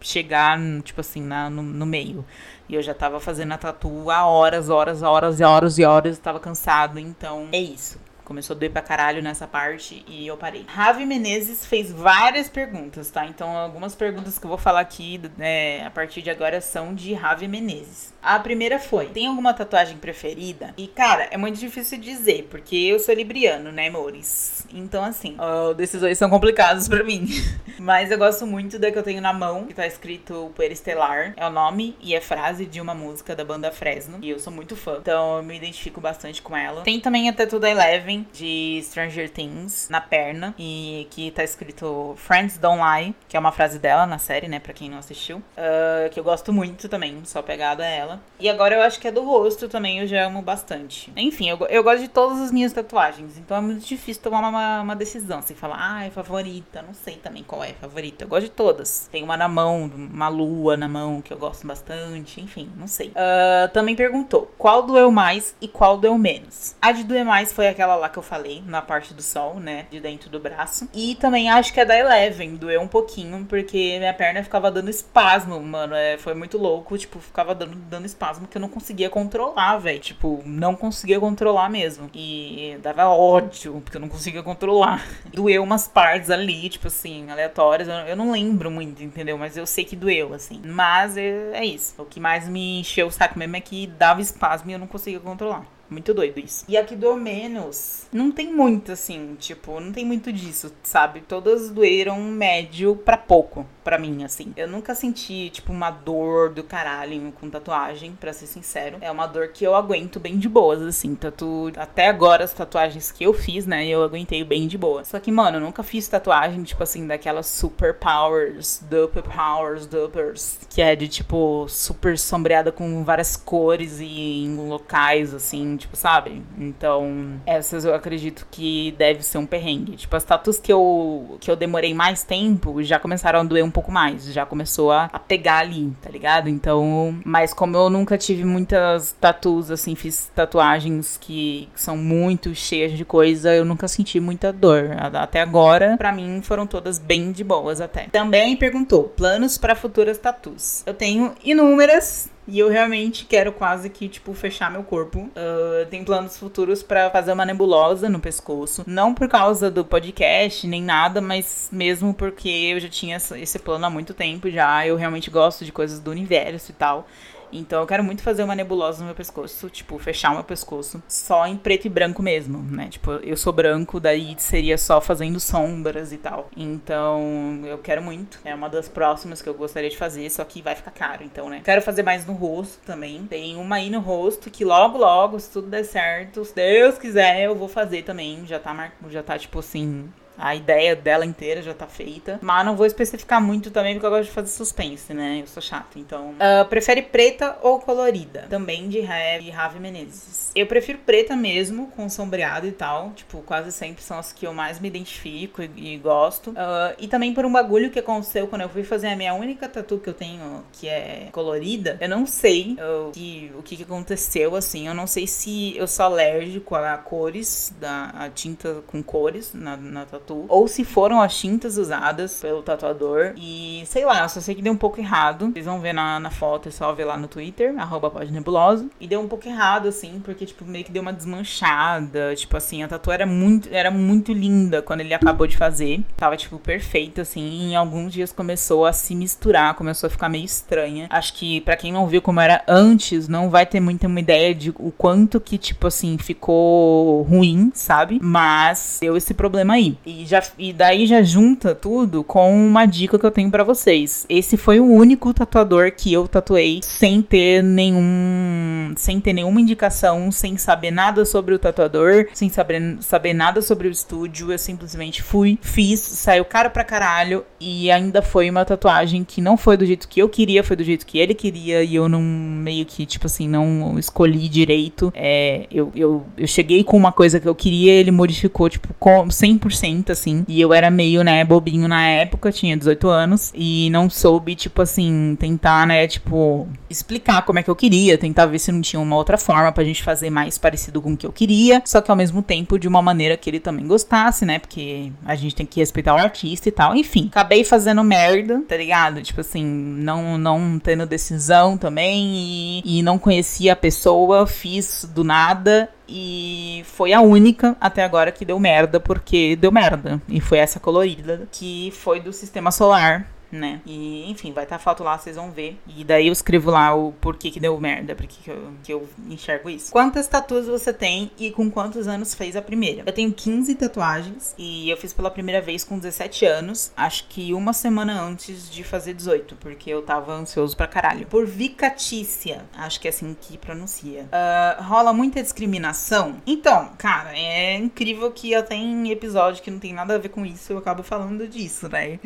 chegar, 0.00 0.58
tipo 0.82 1.00
assim, 1.00 1.22
na, 1.22 1.48
no, 1.48 1.62
no 1.62 1.86
meio. 1.86 2.24
E 2.68 2.74
eu 2.74 2.82
já 2.82 2.94
tava 2.94 3.18
fazendo 3.20 3.52
a 3.52 3.58
tatu 3.58 4.10
há 4.10 4.26
horas, 4.26 4.68
horas, 4.68 5.02
horas 5.02 5.40
e 5.40 5.44
horas 5.44 5.78
e 5.78 5.84
horas. 5.84 6.18
Tava 6.18 6.40
cansado, 6.40 6.98
então 6.98 7.48
é 7.52 7.58
isso. 7.60 7.98
Começou 8.28 8.54
a 8.54 8.58
doer 8.58 8.70
pra 8.70 8.82
caralho 8.82 9.22
nessa 9.22 9.46
parte 9.46 10.04
e 10.06 10.26
eu 10.26 10.36
parei. 10.36 10.66
Ravi 10.68 11.06
Menezes 11.06 11.64
fez 11.64 11.90
várias 11.90 12.46
perguntas, 12.46 13.10
tá? 13.10 13.24
Então, 13.24 13.56
algumas 13.56 13.94
perguntas 13.94 14.38
que 14.38 14.44
eu 14.44 14.50
vou 14.50 14.58
falar 14.58 14.80
aqui 14.80 15.18
é, 15.38 15.82
a 15.86 15.88
partir 15.88 16.20
de 16.20 16.28
agora 16.28 16.60
são 16.60 16.94
de 16.94 17.14
Ravi 17.14 17.48
Menezes. 17.48 18.12
A 18.22 18.38
primeira 18.38 18.78
foi: 18.78 19.06
tem 19.06 19.28
alguma 19.28 19.54
tatuagem 19.54 19.96
preferida? 19.96 20.74
E, 20.76 20.86
cara, 20.88 21.28
é 21.30 21.38
muito 21.38 21.58
difícil 21.58 21.96
dizer, 21.96 22.48
porque 22.50 22.76
eu 22.76 22.98
sou 22.98 23.14
libriano, 23.14 23.72
né, 23.72 23.88
amores? 23.88 24.66
Então, 24.74 25.02
assim, 25.02 25.34
uh, 25.38 25.72
decisões 25.72 26.18
são 26.18 26.28
complicadas 26.28 26.86
para 26.86 27.02
mim. 27.02 27.26
Mas 27.78 28.10
eu 28.10 28.18
gosto 28.18 28.46
muito 28.46 28.78
da 28.78 28.90
que 28.90 28.98
eu 28.98 29.02
tenho 29.02 29.22
na 29.22 29.32
mão, 29.32 29.64
que 29.64 29.72
tá 29.72 29.86
escrito 29.86 30.52
Poeira 30.54 30.74
Estelar. 30.74 31.32
É 31.34 31.46
o 31.46 31.50
nome 31.50 31.96
e 32.02 32.14
é 32.14 32.20
frase 32.20 32.66
de 32.66 32.78
uma 32.78 32.94
música 32.94 33.34
da 33.34 33.44
banda 33.44 33.70
Fresno. 33.70 34.18
E 34.20 34.28
eu 34.28 34.38
sou 34.38 34.52
muito 34.52 34.76
fã. 34.76 34.98
Então, 35.00 35.38
eu 35.38 35.42
me 35.42 35.56
identifico 35.56 35.98
bastante 35.98 36.42
com 36.42 36.54
ela. 36.54 36.82
Tem 36.82 37.00
também 37.00 37.28
a 37.30 37.32
Tattoo 37.32 37.60
da 37.60 37.70
Eleven 37.70 38.17
de 38.32 38.80
Stranger 38.82 39.30
Things 39.30 39.88
na 39.88 40.00
perna 40.00 40.54
e 40.58 41.06
que 41.10 41.30
tá 41.30 41.44
escrito 41.44 42.14
Friends 42.16 42.58
Don't 42.58 42.80
Lie, 42.82 43.14
que 43.28 43.36
é 43.36 43.40
uma 43.40 43.52
frase 43.52 43.78
dela 43.78 44.06
na 44.06 44.18
série, 44.18 44.48
né, 44.48 44.58
pra 44.58 44.72
quem 44.72 44.90
não 44.90 44.98
assistiu, 44.98 45.38
uh, 45.38 46.10
que 46.10 46.18
eu 46.18 46.24
gosto 46.24 46.52
muito 46.52 46.88
também, 46.88 47.20
só 47.24 47.42
pegada 47.42 47.82
a 47.82 47.86
ela. 47.86 48.20
E 48.38 48.48
agora 48.48 48.74
eu 48.74 48.82
acho 48.82 49.00
que 49.00 49.08
é 49.08 49.12
do 49.12 49.22
rosto 49.22 49.68
também, 49.68 50.00
eu 50.00 50.06
já 50.06 50.24
amo 50.26 50.42
bastante. 50.42 51.12
Enfim, 51.16 51.48
eu, 51.48 51.58
eu 51.68 51.82
gosto 51.82 52.00
de 52.00 52.08
todas 52.08 52.40
as 52.40 52.50
minhas 52.50 52.72
tatuagens, 52.72 53.38
então 53.38 53.56
é 53.56 53.60
muito 53.60 53.84
difícil 53.84 54.22
tomar 54.22 54.46
uma, 54.48 54.82
uma 54.82 54.96
decisão, 54.96 55.38
assim, 55.38 55.54
falar, 55.54 55.76
ah, 55.78 56.04
é 56.04 56.10
favorita, 56.10 56.82
não 56.82 56.94
sei 56.94 57.16
também 57.16 57.42
qual 57.42 57.62
é 57.64 57.70
a 57.70 57.74
favorita. 57.74 58.24
Eu 58.24 58.28
gosto 58.28 58.44
de 58.44 58.50
todas. 58.50 59.08
Tem 59.10 59.22
uma 59.22 59.36
na 59.36 59.48
mão, 59.48 59.90
uma 59.94 60.28
lua 60.28 60.76
na 60.76 60.88
mão, 60.88 61.20
que 61.20 61.32
eu 61.32 61.38
gosto 61.38 61.66
bastante, 61.66 62.40
enfim, 62.40 62.70
não 62.76 62.86
sei. 62.86 63.08
Uh, 63.08 63.68
também 63.72 63.94
perguntou, 63.94 64.52
qual 64.58 64.82
doeu 64.82 65.10
mais 65.10 65.54
e 65.60 65.68
qual 65.68 65.96
doeu 65.96 66.16
menos? 66.18 66.74
A 66.80 66.92
de 66.92 67.04
doer 67.04 67.24
mais 67.24 67.52
foi 67.52 67.68
aquela 67.68 67.96
lá 67.96 68.07
que 68.08 68.18
eu 68.18 68.22
falei, 68.22 68.62
na 68.66 68.82
parte 68.82 69.14
do 69.14 69.22
sol, 69.22 69.60
né? 69.60 69.86
De 69.90 70.00
dentro 70.00 70.30
do 70.30 70.38
braço. 70.38 70.88
E 70.94 71.14
também 71.16 71.48
acho 71.50 71.72
que 71.72 71.80
é 71.80 71.84
da 71.84 71.96
Eleven, 71.98 72.56
doeu 72.56 72.80
um 72.80 72.88
pouquinho, 72.88 73.44
porque 73.44 73.98
minha 73.98 74.14
perna 74.14 74.42
ficava 74.42 74.70
dando 74.70 74.90
espasmo, 74.90 75.60
mano. 75.60 75.94
É, 75.94 76.18
foi 76.18 76.34
muito 76.34 76.58
louco, 76.58 76.96
tipo, 76.96 77.18
ficava 77.20 77.54
dando, 77.54 77.76
dando 77.76 78.06
espasmo 78.06 78.46
que 78.46 78.56
eu 78.56 78.60
não 78.60 78.68
conseguia 78.68 79.10
controlar, 79.10 79.78
velho. 79.78 79.98
Tipo, 79.98 80.42
não 80.44 80.74
conseguia 80.74 81.20
controlar 81.20 81.68
mesmo. 81.68 82.10
E 82.14 82.78
dava 82.82 83.06
ódio, 83.08 83.80
porque 83.82 83.96
eu 83.96 84.00
não 84.00 84.08
conseguia 84.08 84.42
controlar. 84.42 85.04
Doeu 85.32 85.62
umas 85.62 85.88
partes 85.88 86.30
ali, 86.30 86.68
tipo 86.68 86.88
assim, 86.88 87.30
aleatórias. 87.30 87.88
Eu 88.08 88.16
não 88.16 88.32
lembro 88.32 88.70
muito, 88.70 89.02
entendeu? 89.02 89.38
Mas 89.38 89.56
eu 89.56 89.66
sei 89.66 89.84
que 89.84 89.96
doeu, 89.96 90.34
assim. 90.34 90.60
Mas 90.64 91.16
é, 91.16 91.50
é 91.52 91.64
isso. 91.64 91.94
O 91.98 92.04
que 92.04 92.20
mais 92.20 92.48
me 92.48 92.80
encheu 92.80 93.06
o 93.06 93.10
saco 93.10 93.38
mesmo 93.38 93.56
é 93.56 93.60
que 93.60 93.86
dava 93.86 94.20
espasmo 94.20 94.70
e 94.70 94.72
eu 94.72 94.78
não 94.78 94.86
conseguia 94.86 95.20
controlar. 95.20 95.77
Muito 95.90 96.12
doido 96.12 96.38
isso. 96.38 96.64
E 96.68 96.76
aqui 96.76 96.94
do 96.94 97.14
menos, 97.16 98.06
não 98.12 98.30
tem 98.30 98.52
muito 98.52 98.92
assim, 98.92 99.36
tipo, 99.38 99.80
não 99.80 99.90
tem 99.90 100.04
muito 100.04 100.32
disso, 100.32 100.72
sabe? 100.82 101.22
Todas 101.22 101.70
doeram 101.70 102.20
médio 102.20 102.94
pra 102.96 103.16
pouco, 103.16 103.66
pra 103.88 103.98
mim, 103.98 104.22
assim. 104.22 104.52
Eu 104.54 104.68
nunca 104.68 104.94
senti, 104.94 105.48
tipo, 105.48 105.72
uma 105.72 105.90
dor 105.90 106.50
do 106.50 106.62
caralho 106.62 107.32
com 107.40 107.48
tatuagem, 107.48 108.12
pra 108.20 108.34
ser 108.34 108.46
sincero. 108.46 108.98
É 109.00 109.10
uma 109.10 109.26
dor 109.26 109.48
que 109.48 109.64
eu 109.64 109.74
aguento 109.74 110.20
bem 110.20 110.36
de 110.36 110.46
boas, 110.46 110.82
assim. 110.82 111.14
Tatu... 111.14 111.72
Até 111.74 112.06
agora, 112.06 112.44
as 112.44 112.52
tatuagens 112.52 113.10
que 113.10 113.24
eu 113.24 113.32
fiz, 113.32 113.64
né, 113.64 113.86
eu 113.86 114.02
aguentei 114.02 114.44
bem 114.44 114.66
de 114.66 114.76
boa. 114.76 115.06
Só 115.06 115.18
que, 115.18 115.32
mano, 115.32 115.56
eu 115.56 115.60
nunca 115.62 115.82
fiz 115.82 116.06
tatuagem, 116.06 116.62
tipo 116.64 116.82
assim, 116.82 117.06
daquelas 117.06 117.46
super 117.46 117.94
powers, 117.94 118.84
duper 118.90 119.22
powers, 119.22 119.86
dupers, 119.86 120.58
que 120.68 120.82
é 120.82 120.94
de, 120.94 121.08
tipo, 121.08 121.66
super 121.66 122.18
sombreada 122.18 122.70
com 122.70 123.02
várias 123.04 123.38
cores 123.38 124.00
e 124.00 124.44
em 124.44 124.54
locais, 124.68 125.32
assim, 125.32 125.78
tipo, 125.78 125.96
sabe? 125.96 126.42
Então, 126.58 127.40
essas 127.46 127.86
eu 127.86 127.94
acredito 127.94 128.46
que 128.50 128.94
deve 128.98 129.22
ser 129.22 129.38
um 129.38 129.46
perrengue. 129.46 129.96
Tipo, 129.96 130.14
as 130.14 130.24
tatus 130.24 130.58
que 130.58 130.70
eu, 130.70 131.38
que 131.40 131.50
eu 131.50 131.56
demorei 131.56 131.94
mais 131.94 132.22
tempo 132.22 132.82
já 132.82 132.98
começaram 132.98 133.40
a 133.40 133.44
doer 133.44 133.64
um 133.64 133.77
pouco 133.78 133.92
mais. 133.92 134.24
Já 134.32 134.44
começou 134.44 134.90
a, 134.90 135.04
a 135.12 135.18
pegar 135.20 135.58
ali, 135.58 135.92
tá 136.02 136.10
ligado? 136.10 136.48
Então, 136.48 137.16
mas 137.24 137.54
como 137.54 137.76
eu 137.76 137.88
nunca 137.88 138.18
tive 138.18 138.44
muitas 138.44 139.12
tatus, 139.20 139.70
assim, 139.70 139.94
fiz 139.94 140.30
tatuagens 140.34 141.16
que 141.20 141.68
são 141.76 141.96
muito 141.96 142.52
cheias 142.56 142.92
de 142.92 143.04
coisa, 143.04 143.54
eu 143.54 143.64
nunca 143.64 143.86
senti 143.86 144.18
muita 144.18 144.52
dor. 144.52 144.96
Até 145.14 145.40
agora, 145.40 145.96
para 145.96 146.10
mim, 146.10 146.40
foram 146.42 146.66
todas 146.66 146.98
bem 146.98 147.30
de 147.30 147.44
boas 147.44 147.80
até. 147.80 148.08
Também 148.10 148.56
perguntou: 148.56 149.04
planos 149.04 149.56
para 149.56 149.76
futuras 149.76 150.18
tatus. 150.18 150.82
Eu 150.84 150.94
tenho 150.94 151.32
inúmeras 151.44 152.28
e 152.48 152.58
eu 152.58 152.70
realmente 152.70 153.26
quero 153.26 153.52
quase 153.52 153.90
que, 153.90 154.08
tipo, 154.08 154.32
fechar 154.32 154.70
meu 154.70 154.82
corpo. 154.82 155.18
Uh, 155.18 155.86
tem 155.90 156.02
planos 156.02 156.38
futuros 156.38 156.82
para 156.82 157.10
fazer 157.10 157.32
uma 157.32 157.44
nebulosa 157.44 158.08
no 158.08 158.18
pescoço. 158.18 158.82
Não 158.86 159.14
por 159.14 159.28
causa 159.28 159.70
do 159.70 159.84
podcast, 159.84 160.66
nem 160.66 160.82
nada, 160.82 161.20
mas 161.20 161.68
mesmo 161.70 162.14
porque 162.14 162.48
eu 162.48 162.80
já 162.80 162.88
tinha 162.88 163.18
esse 163.18 163.58
plano 163.58 163.84
há 163.84 163.90
muito 163.90 164.14
tempo 164.14 164.50
já. 164.50 164.86
Eu 164.86 164.96
realmente 164.96 165.30
gosto 165.30 165.62
de 165.62 165.70
coisas 165.70 166.00
do 166.00 166.10
universo 166.10 166.70
e 166.70 166.74
tal. 166.74 167.06
Então 167.52 167.80
eu 167.80 167.86
quero 167.86 168.04
muito 168.04 168.22
fazer 168.22 168.42
uma 168.42 168.54
nebulosa 168.54 169.00
no 169.00 169.06
meu 169.06 169.14
pescoço, 169.14 169.68
tipo, 169.70 169.98
fechar 169.98 170.30
o 170.30 170.34
meu 170.34 170.44
pescoço 170.44 171.02
só 171.08 171.46
em 171.46 171.56
preto 171.56 171.86
e 171.86 171.90
branco 171.90 172.22
mesmo, 172.22 172.58
né? 172.62 172.88
Tipo, 172.88 173.12
eu 173.12 173.36
sou 173.36 173.52
branco, 173.52 174.00
daí 174.00 174.34
seria 174.38 174.78
só 174.78 175.00
fazendo 175.00 175.40
sombras 175.40 176.12
e 176.12 176.16
tal. 176.16 176.48
Então, 176.56 177.62
eu 177.64 177.78
quero 177.78 178.02
muito. 178.02 178.38
É 178.44 178.54
uma 178.54 178.68
das 178.68 178.88
próximas 178.88 179.42
que 179.42 179.48
eu 179.48 179.54
gostaria 179.54 179.90
de 179.90 179.96
fazer, 179.96 180.28
só 180.30 180.44
que 180.44 180.62
vai 180.62 180.74
ficar 180.74 180.90
caro, 180.90 181.24
então, 181.24 181.48
né? 181.48 181.60
Quero 181.64 181.82
fazer 181.82 182.02
mais 182.02 182.26
no 182.26 182.32
rosto 182.32 182.78
também. 182.84 183.26
Tem 183.26 183.56
uma 183.56 183.76
aí 183.76 183.90
no 183.90 184.00
rosto 184.00 184.50
que 184.50 184.64
logo, 184.64 184.98
logo, 184.98 185.38
se 185.38 185.50
tudo 185.50 185.68
der 185.68 185.84
certo, 185.84 186.44
se 186.44 186.54
Deus 186.54 186.98
quiser, 186.98 187.42
eu 187.42 187.54
vou 187.54 187.68
fazer 187.68 188.02
também. 188.02 188.46
Já 188.46 188.58
tá, 188.58 188.74
mar... 188.74 188.92
já 189.08 189.22
tá 189.22 189.38
tipo 189.38 189.58
assim, 189.58 190.08
a 190.38 190.54
ideia 190.54 190.94
dela 190.94 191.26
inteira 191.26 191.60
já 191.60 191.74
tá 191.74 191.86
feita. 191.86 192.38
Mas 192.40 192.64
não 192.64 192.76
vou 192.76 192.86
especificar 192.86 193.42
muito 193.42 193.70
também, 193.70 193.94
porque 193.94 194.06
eu 194.06 194.10
gosto 194.10 194.28
de 194.28 194.30
fazer 194.30 194.48
suspense, 194.48 195.12
né? 195.12 195.40
Eu 195.42 195.46
sou 195.46 195.62
chato. 195.62 195.98
Então. 195.98 196.30
Uh, 196.30 196.64
prefere 196.68 197.02
preta 197.02 197.58
ou 197.60 197.80
colorida? 197.80 198.46
Também 198.48 198.88
de 198.88 199.00
Ravi, 199.00 199.50
Ravi 199.50 199.80
Menezes. 199.80 200.52
Eu 200.54 200.66
prefiro 200.66 200.98
preta 200.98 201.34
mesmo, 201.34 201.88
com 201.88 202.08
sombreado 202.08 202.66
e 202.66 202.72
tal. 202.72 203.10
Tipo, 203.10 203.42
quase 203.42 203.72
sempre 203.72 204.02
são 204.02 204.18
as 204.18 204.32
que 204.32 204.46
eu 204.46 204.54
mais 204.54 204.78
me 204.78 204.88
identifico 204.88 205.62
e, 205.62 205.94
e 205.94 205.98
gosto. 205.98 206.50
Uh, 206.50 206.94
e 206.98 207.08
também 207.08 207.34
por 207.34 207.44
um 207.44 207.52
bagulho 207.52 207.90
que 207.90 207.98
aconteceu 207.98 208.46
quando 208.46 208.62
eu 208.62 208.68
fui 208.68 208.84
fazer 208.84 209.08
a 209.08 209.16
minha 209.16 209.34
única 209.34 209.68
tatu 209.68 209.98
que 209.98 210.08
eu 210.08 210.14
tenho, 210.14 210.64
que 210.72 210.88
é 210.88 211.28
colorida. 211.32 211.96
Eu 212.00 212.08
não 212.08 212.26
sei 212.26 212.76
uh, 212.78 213.10
que, 213.10 213.50
o 213.58 213.62
que, 213.62 213.76
que 213.76 213.82
aconteceu, 213.82 214.54
assim. 214.54 214.86
Eu 214.86 214.94
não 214.94 215.06
sei 215.06 215.26
se 215.26 215.76
eu 215.76 215.88
sou 215.88 216.06
alérgico 216.06 216.74
a 216.76 216.96
cores, 216.96 217.74
da, 217.80 218.10
a 218.10 218.30
tinta 218.30 218.82
com 218.86 219.02
cores 219.02 219.52
na, 219.52 219.76
na 219.76 220.06
tatu 220.06 220.27
tatu, 220.28 220.44
ou 220.48 220.68
se 220.68 220.84
foram 220.84 221.20
as 221.20 221.36
tintas 221.36 221.78
usadas 221.78 222.40
pelo 222.40 222.62
tatuador. 222.62 223.32
E 223.36 223.82
sei 223.86 224.04
lá, 224.04 224.22
eu 224.22 224.28
só 224.28 224.40
sei 224.40 224.54
que 224.54 224.62
deu 224.62 224.72
um 224.72 224.76
pouco 224.76 225.00
errado. 225.00 225.50
Vocês 225.52 225.64
vão 225.64 225.80
ver 225.80 225.94
na, 225.94 226.20
na 226.20 226.30
foto, 226.30 226.68
é 226.68 226.72
só 226.72 226.92
ver 226.92 227.04
lá 227.04 227.16
no 227.16 227.26
Twitter, 227.26 227.74
arroba 227.78 228.12
nebuloso. 228.30 228.90
E 229.00 229.06
deu 229.06 229.20
um 229.20 229.28
pouco 229.28 229.48
errado, 229.48 229.88
assim, 229.88 230.20
porque, 230.22 230.44
tipo, 230.44 230.64
meio 230.64 230.84
que 230.84 230.92
deu 230.92 231.02
uma 231.02 231.12
desmanchada. 231.12 232.34
Tipo 232.36 232.56
assim, 232.56 232.82
a 232.82 232.88
tatu 232.88 233.10
era 233.10 233.26
muito, 233.26 233.68
era 233.72 233.90
muito 233.90 234.32
linda 234.32 234.82
quando 234.82 235.00
ele 235.00 235.14
acabou 235.14 235.46
de 235.46 235.56
fazer. 235.56 236.02
Tava, 236.16 236.36
tipo, 236.36 236.58
perfeita, 236.58 237.22
assim. 237.22 237.40
E 237.40 237.72
em 237.72 237.76
alguns 237.76 238.12
dias 238.12 238.32
começou 238.32 238.84
a 238.84 238.92
se 238.92 239.14
misturar, 239.14 239.74
começou 239.74 240.06
a 240.08 240.10
ficar 240.10 240.28
meio 240.28 240.44
estranha. 240.44 241.06
Acho 241.10 241.32
que, 241.34 241.60
para 241.62 241.76
quem 241.76 241.92
não 241.92 242.06
viu 242.06 242.20
como 242.20 242.40
era 242.40 242.62
antes, 242.68 243.28
não 243.28 243.48
vai 243.50 243.64
ter 243.64 243.80
muita 243.80 244.06
uma 244.06 244.20
ideia 244.20 244.54
de 244.54 244.70
o 244.70 244.90
quanto 244.90 245.40
que, 245.40 245.58
tipo 245.58 245.86
assim, 245.86 246.16
ficou 246.18 247.22
ruim, 247.22 247.70
sabe? 247.74 248.18
Mas 248.22 248.98
deu 249.00 249.16
esse 249.16 249.34
problema 249.34 249.74
aí. 249.74 249.96
E 250.04 250.17
e, 250.18 250.26
já, 250.26 250.42
e 250.58 250.72
daí 250.72 251.06
já 251.06 251.22
junta 251.22 251.76
tudo 251.76 252.24
com 252.24 252.52
uma 252.52 252.86
dica 252.86 253.16
que 253.16 253.24
eu 253.24 253.30
tenho 253.30 253.50
para 253.52 253.62
vocês. 253.62 254.26
Esse 254.28 254.56
foi 254.56 254.80
o 254.80 254.84
único 254.84 255.32
tatuador 255.32 255.92
que 255.92 256.12
eu 256.12 256.26
tatuei 256.26 256.80
sem 256.82 257.22
ter 257.22 257.62
nenhum. 257.62 258.94
sem 258.96 259.20
ter 259.20 259.32
nenhuma 259.32 259.60
indicação, 259.60 260.32
sem 260.32 260.56
saber 260.56 260.90
nada 260.90 261.24
sobre 261.24 261.54
o 261.54 261.58
tatuador, 261.58 262.26
sem 262.34 262.48
saber, 262.48 262.96
saber 263.00 263.32
nada 263.32 263.62
sobre 263.62 263.86
o 263.86 263.92
estúdio. 263.92 264.50
Eu 264.50 264.58
simplesmente 264.58 265.22
fui, 265.22 265.56
fiz, 265.62 266.00
saiu 266.00 266.44
caro 266.44 266.70
pra 266.70 266.82
caralho. 266.82 267.44
E 267.60 267.88
ainda 267.88 268.20
foi 268.20 268.50
uma 268.50 268.64
tatuagem 268.64 269.22
que 269.22 269.40
não 269.40 269.56
foi 269.56 269.76
do 269.76 269.86
jeito 269.86 270.08
que 270.08 270.20
eu 270.20 270.28
queria, 270.28 270.64
foi 270.64 270.76
do 270.76 270.82
jeito 270.82 271.06
que 271.06 271.18
ele 271.18 271.34
queria. 271.34 271.84
E 271.84 271.94
eu 271.94 272.08
não 272.08 272.20
meio 272.20 272.84
que, 272.84 273.06
tipo 273.06 273.26
assim, 273.26 273.48
não 273.48 273.96
escolhi 273.96 274.48
direito. 274.48 275.12
É, 275.14 275.66
eu, 275.70 275.92
eu, 275.94 276.26
eu 276.36 276.46
cheguei 276.48 276.82
com 276.82 276.96
uma 276.96 277.12
coisa 277.12 277.38
que 277.38 277.48
eu 277.48 277.54
queria, 277.54 277.92
ele 277.92 278.10
modificou, 278.10 278.68
tipo, 278.68 278.92
com 278.98 279.28
100% 279.28 280.07
muito, 280.08 280.12
assim. 280.12 280.44
E 280.48 280.60
eu 280.60 280.72
era 280.72 280.90
meio, 280.90 281.22
né, 281.22 281.44
bobinho 281.44 281.86
na 281.86 282.06
época, 282.06 282.50
tinha 282.50 282.76
18 282.76 283.08
anos. 283.08 283.52
E 283.54 283.90
não 283.90 284.08
soube, 284.08 284.54
tipo 284.54 284.82
assim, 284.82 285.36
tentar, 285.38 285.86
né, 285.86 286.06
tipo, 286.06 286.66
explicar 286.88 287.42
como 287.42 287.58
é 287.58 287.62
que 287.62 287.70
eu 287.70 287.76
queria, 287.76 288.16
tentar 288.16 288.46
ver 288.46 288.58
se 288.58 288.72
não 288.72 288.80
tinha 288.80 289.00
uma 289.00 289.16
outra 289.16 289.36
forma 289.36 289.70
pra 289.72 289.84
gente 289.84 290.02
fazer 290.02 290.30
mais 290.30 290.58
parecido 290.58 291.00
com 291.00 291.12
o 291.12 291.16
que 291.16 291.26
eu 291.26 291.32
queria. 291.32 291.82
Só 291.84 292.00
que 292.00 292.10
ao 292.10 292.16
mesmo 292.16 292.42
tempo 292.42 292.78
de 292.78 292.88
uma 292.88 293.02
maneira 293.02 293.36
que 293.36 293.48
ele 293.50 293.60
também 293.60 293.86
gostasse, 293.86 294.44
né? 294.44 294.58
Porque 294.58 295.12
a 295.24 295.34
gente 295.34 295.54
tem 295.54 295.66
que 295.66 295.80
respeitar 295.80 296.14
o 296.14 296.18
artista 296.18 296.68
e 296.68 296.72
tal. 296.72 296.94
Enfim, 296.94 297.28
acabei 297.30 297.64
fazendo 297.64 298.02
merda, 298.02 298.62
tá 298.66 298.76
ligado? 298.76 299.22
Tipo 299.22 299.40
assim, 299.40 299.64
não, 299.64 300.38
não 300.38 300.78
tendo 300.78 301.06
decisão 301.06 301.76
também 301.76 302.82
e, 302.84 302.98
e 302.98 303.02
não 303.02 303.18
conhecia 303.18 303.72
a 303.72 303.76
pessoa, 303.76 304.46
fiz 304.46 305.08
do 305.14 305.24
nada 305.24 305.88
e 306.08 306.82
foi 306.86 307.12
a 307.12 307.20
única 307.20 307.76
até 307.80 308.02
agora 308.02 308.32
que 308.32 308.44
deu 308.44 308.58
merda, 308.58 308.98
porque 308.98 309.56
deu 309.56 309.70
merda. 309.70 310.20
E 310.28 310.40
foi 310.40 310.58
essa 310.58 310.80
colorida, 310.80 311.46
que 311.52 311.92
foi 311.92 312.20
do 312.20 312.32
sistema 312.32 312.70
solar 312.70 313.26
né? 313.50 313.80
E, 313.86 314.30
enfim, 314.30 314.52
vai 314.52 314.64
estar 314.64 314.78
tá 314.78 314.82
foto 314.82 315.02
lá, 315.02 315.18
vocês 315.18 315.36
vão 315.36 315.50
ver. 315.50 315.78
E 315.86 316.04
daí 316.04 316.26
eu 316.26 316.32
escrevo 316.32 316.70
lá 316.70 316.94
o 316.94 317.12
porquê 317.12 317.50
que 317.50 317.60
deu 317.60 317.78
merda, 317.80 318.14
porque 318.14 318.36
que 318.42 318.50
eu, 318.50 318.72
que 318.82 318.92
eu 318.92 319.08
enxergo 319.28 319.70
isso. 319.70 319.90
Quantas 319.90 320.26
tatuas 320.26 320.66
você 320.66 320.92
tem 320.92 321.30
e 321.38 321.50
com 321.50 321.70
quantos 321.70 322.06
anos 322.06 322.34
fez 322.34 322.56
a 322.56 322.62
primeira? 322.62 323.02
Eu 323.06 323.12
tenho 323.12 323.32
15 323.32 323.74
tatuagens 323.74 324.54
e 324.58 324.90
eu 324.90 324.96
fiz 324.96 325.12
pela 325.12 325.30
primeira 325.30 325.60
vez 325.60 325.84
com 325.84 325.98
17 325.98 326.44
anos, 326.44 326.92
acho 326.96 327.26
que 327.28 327.52
uma 327.54 327.72
semana 327.72 328.20
antes 328.20 328.70
de 328.70 328.84
fazer 328.84 329.14
18, 329.14 329.56
porque 329.56 329.90
eu 329.90 330.02
tava 330.02 330.32
ansioso 330.32 330.76
pra 330.76 330.86
caralho. 330.86 331.26
Por 331.26 331.46
vicatícia, 331.46 332.64
acho 332.74 333.00
que 333.00 333.08
é 333.08 333.10
assim 333.10 333.36
que 333.40 333.56
pronuncia. 333.56 334.22
Uh, 334.24 334.82
rola 334.82 335.12
muita 335.12 335.42
discriminação? 335.42 336.36
Então, 336.46 336.92
cara, 336.98 337.36
é 337.36 337.76
incrível 337.76 338.30
que 338.30 338.54
até 338.54 338.74
em 338.74 339.10
episódio 339.10 339.62
que 339.62 339.70
não 339.70 339.78
tem 339.78 339.92
nada 339.92 340.14
a 340.14 340.18
ver 340.18 340.28
com 340.28 340.44
isso 340.44 340.72
eu 340.72 340.78
acabo 340.78 341.02
falando 341.02 341.46
disso, 341.48 341.88
né? 341.88 342.18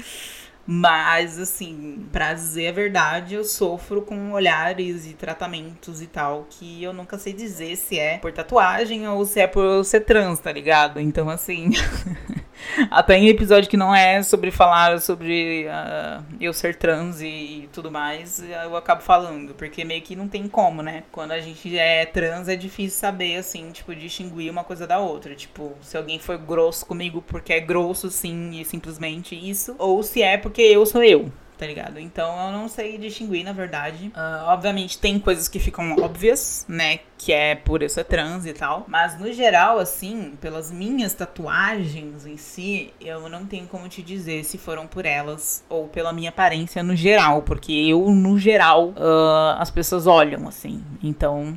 Mas, 0.67 1.39
assim, 1.39 2.07
pra 2.13 2.33
dizer 2.35 2.69
a 2.69 2.73
verdade, 2.73 3.35
eu 3.35 3.45
sofro 3.45 4.03
com 4.03 4.33
olhares 4.33 5.07
e 5.07 5.13
tratamentos 5.13 6.01
e 6.01 6.07
tal 6.07 6.47
que 6.49 6.83
eu 6.83 6.93
nunca 6.93 7.19
sei 7.19 7.33
dizer 7.33 7.77
se 7.77 7.99
é 7.99 8.19
por 8.19 8.33
tatuagem 8.33 9.09
ou 9.09 9.25
se 9.25 9.41
é 9.41 9.47
por 9.47 9.85
ser 9.85 10.01
trans, 10.01 10.39
tá 10.39 10.53
ligado? 10.53 11.01
Então, 11.01 11.29
assim. 11.29 11.71
Até 12.91 13.17
em 13.17 13.29
episódio 13.29 13.69
que 13.69 13.77
não 13.77 13.95
é 13.95 14.23
sobre 14.23 14.51
falar 14.51 15.01
sobre 15.01 15.67
uh, 15.67 16.25
eu 16.41 16.53
ser 16.53 16.77
trans 16.77 17.21
e, 17.21 17.27
e, 17.27 17.69
tudo 17.73 17.91
mais, 17.91 18.43
eu 18.65 18.77
acabo 18.77 19.03
falando, 19.03 19.55
porque 19.55 19.85
meio 19.85 20.03
que 20.03 20.17
não 20.17 20.29
tem 20.29 20.49
como, 20.49 20.83
né? 20.83 21.05
Quando 21.13 21.33
a 21.33 21.41
gente 21.41 21.77
é 21.77 22.05
trans 22.07 22.49
é 22.49 22.57
difícil 22.57 22.99
saber, 22.99 23.37
assim, 23.37 23.71
tipo, 23.71 23.95
distinguir 23.95 24.51
uma 24.51 24.65
coisa 24.65 24.87
da 24.87 24.99
outra. 24.99 25.35
Tipo, 25.35 25.73
se 25.81 25.97
alguém 25.97 26.19
foi 26.19 26.39
grosso 26.39 26.87
comigo 26.87 27.23
porque 27.23 27.53
é 27.53 27.61
grosso, 27.61 28.11
sim, 28.11 28.61
e 28.61 28.65
simplesmente 28.65 29.35
isso, 29.35 29.75
ou 29.79 30.03
se 30.03 30.23
é 30.23 30.37
porque 30.37 30.63
eu 30.63 30.85
sou 30.87 31.03
eu 31.03 31.31
tá 31.63 31.67
ligado? 31.69 32.01
Então 32.01 32.47
eu 32.47 32.53
não 32.53 32.67
sei 32.67 32.99
distinguir, 32.99 33.45
na 33.45 33.53
verdade. 33.53 34.13
Uh, 34.17 34.47
obviamente 34.47 34.99
tem 34.99 35.17
coisas 35.21 35.47
que 35.47 35.61
ficam 35.61 35.95
óbvias, 35.95 36.67
né? 36.69 36.99
Que 37.17 37.33
é 37.33 37.55
por 37.55 37.83
eu 37.83 37.89
ser 37.89 38.03
trans 38.03 38.45
e 38.47 38.53
tal. 38.53 38.85
Mas 38.89 39.17
no 39.17 39.33
geral, 39.33 39.79
assim, 39.79 40.33
pelas 40.41 40.73
minhas 40.73 41.15
tatuagens 41.15 42.27
em 42.27 42.37
si, 42.37 42.93
eu 43.01 43.29
não 43.29 43.47
tenho 43.47 43.69
como 43.69 43.89
te 43.89 44.03
dizer 44.03 44.43
se 44.43 44.59
foram 44.59 44.89
por 44.89 45.07
elas 45.07 45.63
ou 45.69 45.87
pela 45.87 46.13
minha 46.13 46.31
aparência 46.31 46.83
no 46.83 46.97
geral. 46.97 47.43
Porque 47.43 47.73
eu, 47.73 48.11
no 48.11 48.37
geral, 48.41 48.89
uh, 48.89 49.55
as 49.61 49.71
pessoas 49.71 50.09
olham, 50.09 50.49
assim. 50.49 50.83
Então 51.01 51.57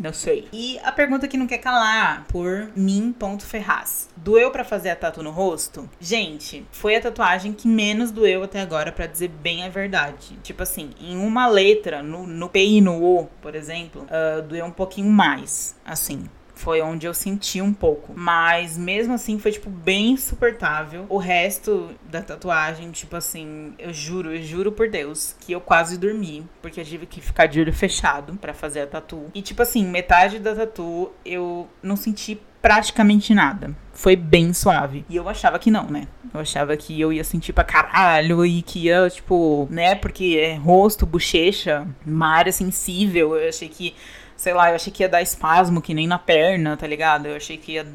Não 0.00 0.12
sei. 0.12 0.48
E 0.52 0.78
a 0.82 0.90
pergunta 0.90 1.28
que 1.28 1.36
não 1.36 1.46
quer 1.46 1.58
calar, 1.58 2.24
por 2.28 2.70
mim.ferraz. 2.74 4.08
Doeu 4.16 4.50
para 4.50 4.64
fazer 4.64 4.90
a 4.90 4.96
tatu 4.96 5.22
no 5.22 5.30
rosto? 5.30 5.88
Gente, 6.00 6.66
foi 6.72 6.96
a 6.96 7.00
tatuagem 7.00 7.52
que 7.52 7.68
menos 7.68 8.10
doeu 8.10 8.42
até 8.42 8.60
agora, 8.60 8.90
para 8.92 9.06
dizer 9.06 9.28
bem 9.28 9.64
a 9.64 9.68
verdade. 9.68 10.38
Tipo 10.42 10.62
assim, 10.62 10.90
em 11.00 11.16
uma 11.16 11.46
letra, 11.46 12.02
no, 12.02 12.26
no 12.26 12.48
P 12.48 12.64
e 12.64 12.80
no 12.80 13.02
O, 13.02 13.26
por 13.42 13.54
exemplo, 13.54 14.06
uh, 14.06 14.42
doeu 14.42 14.64
um 14.64 14.70
pouquinho 14.70 15.10
mais. 15.10 15.76
Assim, 15.84 16.28
foi 16.60 16.82
onde 16.82 17.06
eu 17.06 17.14
senti 17.14 17.60
um 17.62 17.72
pouco. 17.72 18.12
Mas 18.14 18.76
mesmo 18.76 19.14
assim 19.14 19.38
foi, 19.38 19.52
tipo, 19.52 19.70
bem 19.70 20.10
insuportável. 20.10 21.06
O 21.08 21.16
resto 21.16 21.90
da 22.04 22.20
tatuagem, 22.20 22.90
tipo 22.90 23.16
assim, 23.16 23.72
eu 23.78 23.92
juro, 23.92 24.34
eu 24.34 24.42
juro 24.42 24.70
por 24.70 24.88
Deus 24.88 25.34
que 25.40 25.52
eu 25.52 25.60
quase 25.60 25.96
dormi. 25.96 26.46
Porque 26.60 26.80
eu 26.80 26.84
tive 26.84 27.06
que 27.06 27.20
ficar 27.20 27.46
de 27.46 27.60
olho 27.60 27.72
fechado 27.72 28.34
para 28.34 28.52
fazer 28.52 28.82
a 28.82 28.86
tatu. 28.86 29.26
E, 29.34 29.40
tipo 29.40 29.62
assim, 29.62 29.86
metade 29.86 30.38
da 30.38 30.54
tatu 30.54 31.10
eu 31.24 31.66
não 31.82 31.96
senti 31.96 32.38
praticamente 32.60 33.32
nada. 33.34 33.74
Foi 33.92 34.14
bem 34.14 34.52
suave. 34.52 35.04
E 35.08 35.16
eu 35.16 35.28
achava 35.28 35.58
que 35.58 35.70
não, 35.70 35.84
né? 35.84 36.06
Eu 36.32 36.40
achava 36.40 36.76
que 36.76 37.00
eu 37.00 37.12
ia 37.12 37.24
sentir 37.24 37.52
pra 37.52 37.64
caralho 37.64 38.44
e 38.44 38.62
que 38.62 38.84
ia, 38.84 39.08
tipo, 39.08 39.66
né? 39.70 39.94
Porque 39.94 40.38
é 40.40 40.54
rosto, 40.54 41.06
bochecha, 41.06 41.86
uma 42.06 42.28
área 42.28 42.52
sensível. 42.52 43.34
Eu 43.34 43.48
achei 43.48 43.68
que 43.68 43.94
sei 44.40 44.54
lá, 44.54 44.70
eu 44.70 44.76
achei 44.76 44.90
que 44.90 45.02
ia 45.02 45.08
dar 45.08 45.20
espasmo, 45.20 45.82
que 45.82 45.92
nem 45.92 46.06
na 46.06 46.18
perna, 46.18 46.74
tá 46.74 46.86
ligado? 46.86 47.26
Eu 47.26 47.36
achei 47.36 47.58
que 47.58 47.72
ia, 47.72 47.86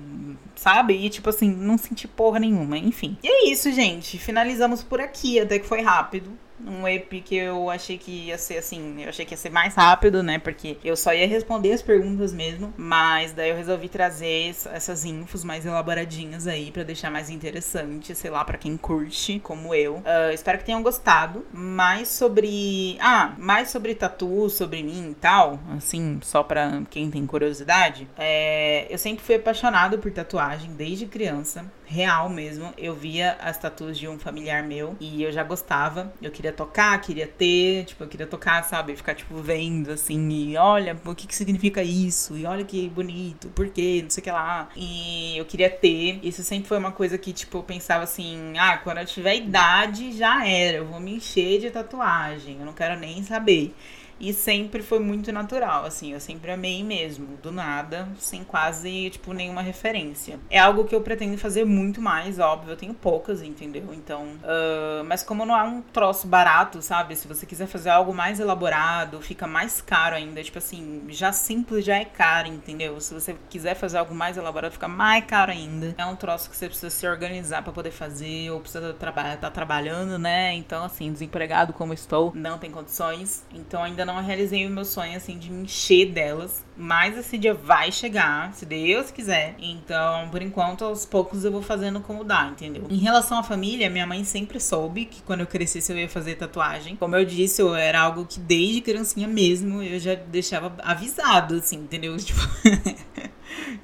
sabe? 0.56 0.94
E 0.94 1.10
tipo 1.10 1.28
assim, 1.28 1.50
não 1.50 1.76
senti 1.76 2.08
porra 2.08 2.38
nenhuma, 2.38 2.78
enfim. 2.78 3.18
E 3.24 3.28
é 3.28 3.52
isso, 3.52 3.72
gente. 3.72 4.20
Finalizamos 4.20 4.84
por 4.84 5.02
aqui, 5.02 5.40
até 5.40 5.58
que 5.58 5.66
foi 5.66 5.82
rápido 5.82 6.38
um 6.66 6.88
EP 6.88 7.22
que 7.24 7.36
eu 7.36 7.70
achei 7.70 7.98
que 7.98 8.28
ia 8.28 8.38
ser 8.38 8.58
assim, 8.58 9.02
eu 9.02 9.10
achei 9.10 9.26
que 9.26 9.34
ia 9.34 9.38
ser 9.38 9.50
mais 9.50 9.76
rápido, 9.76 10.24
né? 10.24 10.40
Porque 10.40 10.78
eu 10.84 10.96
só 10.96 11.14
ia 11.14 11.28
responder 11.28 11.74
as 11.74 11.82
perguntas 11.82 12.34
mesmo, 12.34 12.74
mas 12.78 13.34
daí 13.34 13.50
eu 13.50 13.56
resolvi 13.56 13.90
trazer 13.90 14.56
essas 14.74 15.06
infos 15.06 15.44
mais 15.44 15.66
elaboradinhas 15.66 16.48
aí 16.48 16.72
para 16.72 16.84
deixar 16.84 17.10
mais 17.10 17.30
interessante, 17.30 18.16
sei 18.16 18.30
lá, 18.30 18.44
para 18.44 18.58
quem 18.58 18.78
curte, 18.78 19.40
como 19.40 19.74
eu. 19.74 19.96
Uh, 19.96 20.34
espero 20.34 20.58
que 20.58 20.66
tenham 20.66 20.82
gostado. 20.82 21.46
Mais 21.52 22.08
sobre, 22.08 22.98
ah, 23.00 23.34
mais 23.38 23.70
sobre 23.70 23.96
tatu, 23.96 24.50
sobre 24.50 24.84
mim 24.84 25.12
e 25.12 25.16
tal, 25.16 25.60
assim, 25.76 26.20
só 26.22 26.44
para 26.44 26.84
quem 26.90 27.10
tem 27.10 27.26
curiosidade. 27.26 28.08
É, 28.18 28.88
eu 28.90 28.98
sempre 28.98 29.24
fui 29.24 29.36
apaixonado 29.36 29.98
por 30.00 30.12
tatuagem 30.12 30.72
desde 30.72 31.06
criança 31.06 31.66
real 31.86 32.30
mesmo. 32.30 32.74
Eu 32.78 32.96
via 32.96 33.38
as 33.42 33.58
tatuas 33.58 33.98
de 33.98 34.08
um 34.08 34.18
familiar 34.20 34.64
meu 34.64 34.96
e 35.00 35.24
eu 35.24 35.32
já 35.32 35.44
gostava. 35.44 36.14
Eu 36.22 36.32
queria 36.32 36.52
tocar, 36.52 37.00
queria 37.02 37.28
ter, 37.28 37.86
tipo, 37.86 38.04
eu 38.04 38.08
queria 38.08 38.28
tocar, 38.28 38.64
sabe? 38.64 38.96
Ficar, 38.96 39.16
tipo, 39.16 39.36
vendo 39.38 39.92
assim, 39.92 40.30
e 40.30 40.58
olha, 40.58 40.98
o 41.06 41.16
que 41.16 41.28
que 41.28 41.36
significa 41.36 41.84
isso? 41.84 42.38
E 42.38 42.46
olha 42.46 42.64
que 42.64 42.90
bonito, 42.90 43.50
por 43.50 43.70
quê? 43.70 44.02
Não 44.04 44.10
sei 44.10 44.22
o 44.22 44.24
que 44.24 44.32
lá. 44.32 44.70
E 44.76 45.38
eu 45.38 45.46
queria 45.46 45.70
ter. 45.70 46.20
Isso 46.24 46.44
sempre 46.44 46.68
foi 46.68 46.78
uma 46.78 46.92
coisa 46.92 47.18
que, 47.18 47.34
tipo, 47.34 47.58
eu 47.60 47.64
pensava 47.64 48.04
assim, 48.04 48.54
ah, 48.58 48.78
quando 48.78 49.00
eu 49.00 49.06
tiver 49.06 49.36
idade, 49.36 50.12
já 50.14 50.48
era. 50.48 50.78
Eu 50.78 50.86
vou 50.86 51.00
me 51.00 51.16
encher 51.16 51.60
de 51.60 51.70
tatuagem. 51.72 52.58
Eu 52.60 52.66
não 52.66 52.74
quero 52.74 53.00
nem 53.00 53.24
saber. 53.24 53.74
E 54.20 54.34
sempre 54.34 54.82
foi 54.82 55.00
muito 55.00 55.32
natural, 55.32 55.86
assim, 55.86 56.14
eu 56.14 56.20
sempre 56.20 56.52
amei 56.52 56.84
mesmo, 56.84 57.38
do 57.44 57.52
nada, 57.52 58.08
sem 58.18 58.44
quase, 58.44 59.10
tipo, 59.10 59.34
nenhuma 59.34 59.62
referência. 59.62 60.40
É 60.50 60.58
algo 60.58 60.86
que 60.86 60.96
eu 60.96 61.02
pretendo 61.02 61.38
fazer 61.38 61.66
muito 61.66 62.02
mais, 62.02 62.40
óbvio, 62.40 62.72
eu 62.72 62.78
tenho 62.78 62.94
poucas, 62.94 63.42
entendeu? 63.42 63.94
Então, 63.94 64.24
uh, 64.24 65.04
mas 65.06 65.22
como 65.22 65.46
não 65.46 65.58
é 65.58 65.64
um 65.64 65.82
troço 65.82 66.28
barato, 66.28 66.82
sabe? 66.82 67.16
Se 67.16 67.28
você 67.28 67.46
quiser 67.46 67.68
fazer 67.68 67.90
algo 67.90 68.14
mais 68.14 68.40
elaborado, 68.40 69.22
fica 69.22 69.46
mais 69.46 69.82
caro 69.82 70.16
ainda, 70.16 70.42
tipo 70.42 70.58
assim, 70.58 71.04
já 71.10 71.32
simples 71.34 71.84
já 71.84 71.98
é 71.98 72.06
caro, 72.06 72.48
entendeu? 72.48 73.00
Se 73.02 73.14
você 73.14 73.36
quiser 73.50 73.76
fazer 73.76 73.98
algo 73.98 74.16
mais 74.16 74.38
elaborado, 74.38 74.72
fica 74.72 74.88
mais 74.88 75.26
caro 75.26 75.52
ainda. 75.52 75.94
É 75.98 76.06
um 76.06 76.16
troço 76.16 76.50
que 76.50 76.56
você 76.56 76.68
precisa 76.68 76.90
se 76.90 77.08
organizar 77.08 77.64
para 77.64 77.74
poder 77.74 77.92
fazer, 77.92 78.50
ou 78.52 78.62
precisa 78.62 78.94
trabalhar, 78.94 79.38
tá 79.38 79.52
trabalhando, 79.52 80.18
né? 80.18 80.54
Então, 80.54 80.86
assim, 80.86 81.12
desempregado 81.12 81.74
como 81.74 81.94
estou, 81.94 82.32
não 82.34 82.58
tem 82.58 82.72
condições, 82.72 83.44
então 83.54 83.84
ainda 83.84 84.05
não 84.06 84.22
realizei 84.22 84.66
o 84.66 84.70
meu 84.70 84.86
sonho, 84.86 85.16
assim, 85.16 85.38
de 85.38 85.52
me 85.52 85.64
encher 85.64 86.12
delas. 86.12 86.64
Mas 86.78 87.18
esse 87.18 87.38
dia 87.38 87.54
vai 87.54 87.92
chegar, 87.92 88.54
se 88.54 88.66
Deus 88.66 89.10
quiser. 89.12 89.56
Então, 89.60 90.30
por 90.30 90.42
enquanto, 90.42 90.84
aos 90.84 91.06
poucos 91.06 91.46
eu 91.46 91.52
vou 91.52 91.62
fazendo 91.62 92.02
como 92.02 92.24
dá, 92.24 92.48
entendeu? 92.48 92.84
Em 92.90 92.98
relação 92.98 93.38
à 93.38 93.44
família, 93.44 93.90
minha 93.90 94.06
mãe 94.06 94.24
sempre 94.24 94.60
soube 94.60 95.06
que 95.06 95.22
quando 95.24 95.42
eu 95.42 95.48
crescesse 95.48 95.92
eu 95.92 95.98
ia 95.98 96.10
fazer 96.10 96.36
tatuagem. 96.36 96.96
Como 96.96 97.16
eu 97.16 97.24
disse, 97.24 97.62
eu 97.62 97.74
era 97.76 98.02
algo 98.02 98.26
que 98.26 98.40
desde 98.40 98.82
criancinha 98.82 99.28
mesmo 99.28 99.82
eu 99.82 100.00
já 100.00 100.16
deixava 100.16 100.74
avisado, 100.80 101.56
assim, 101.56 101.78
entendeu? 101.78 102.16
Tipo. 102.26 102.42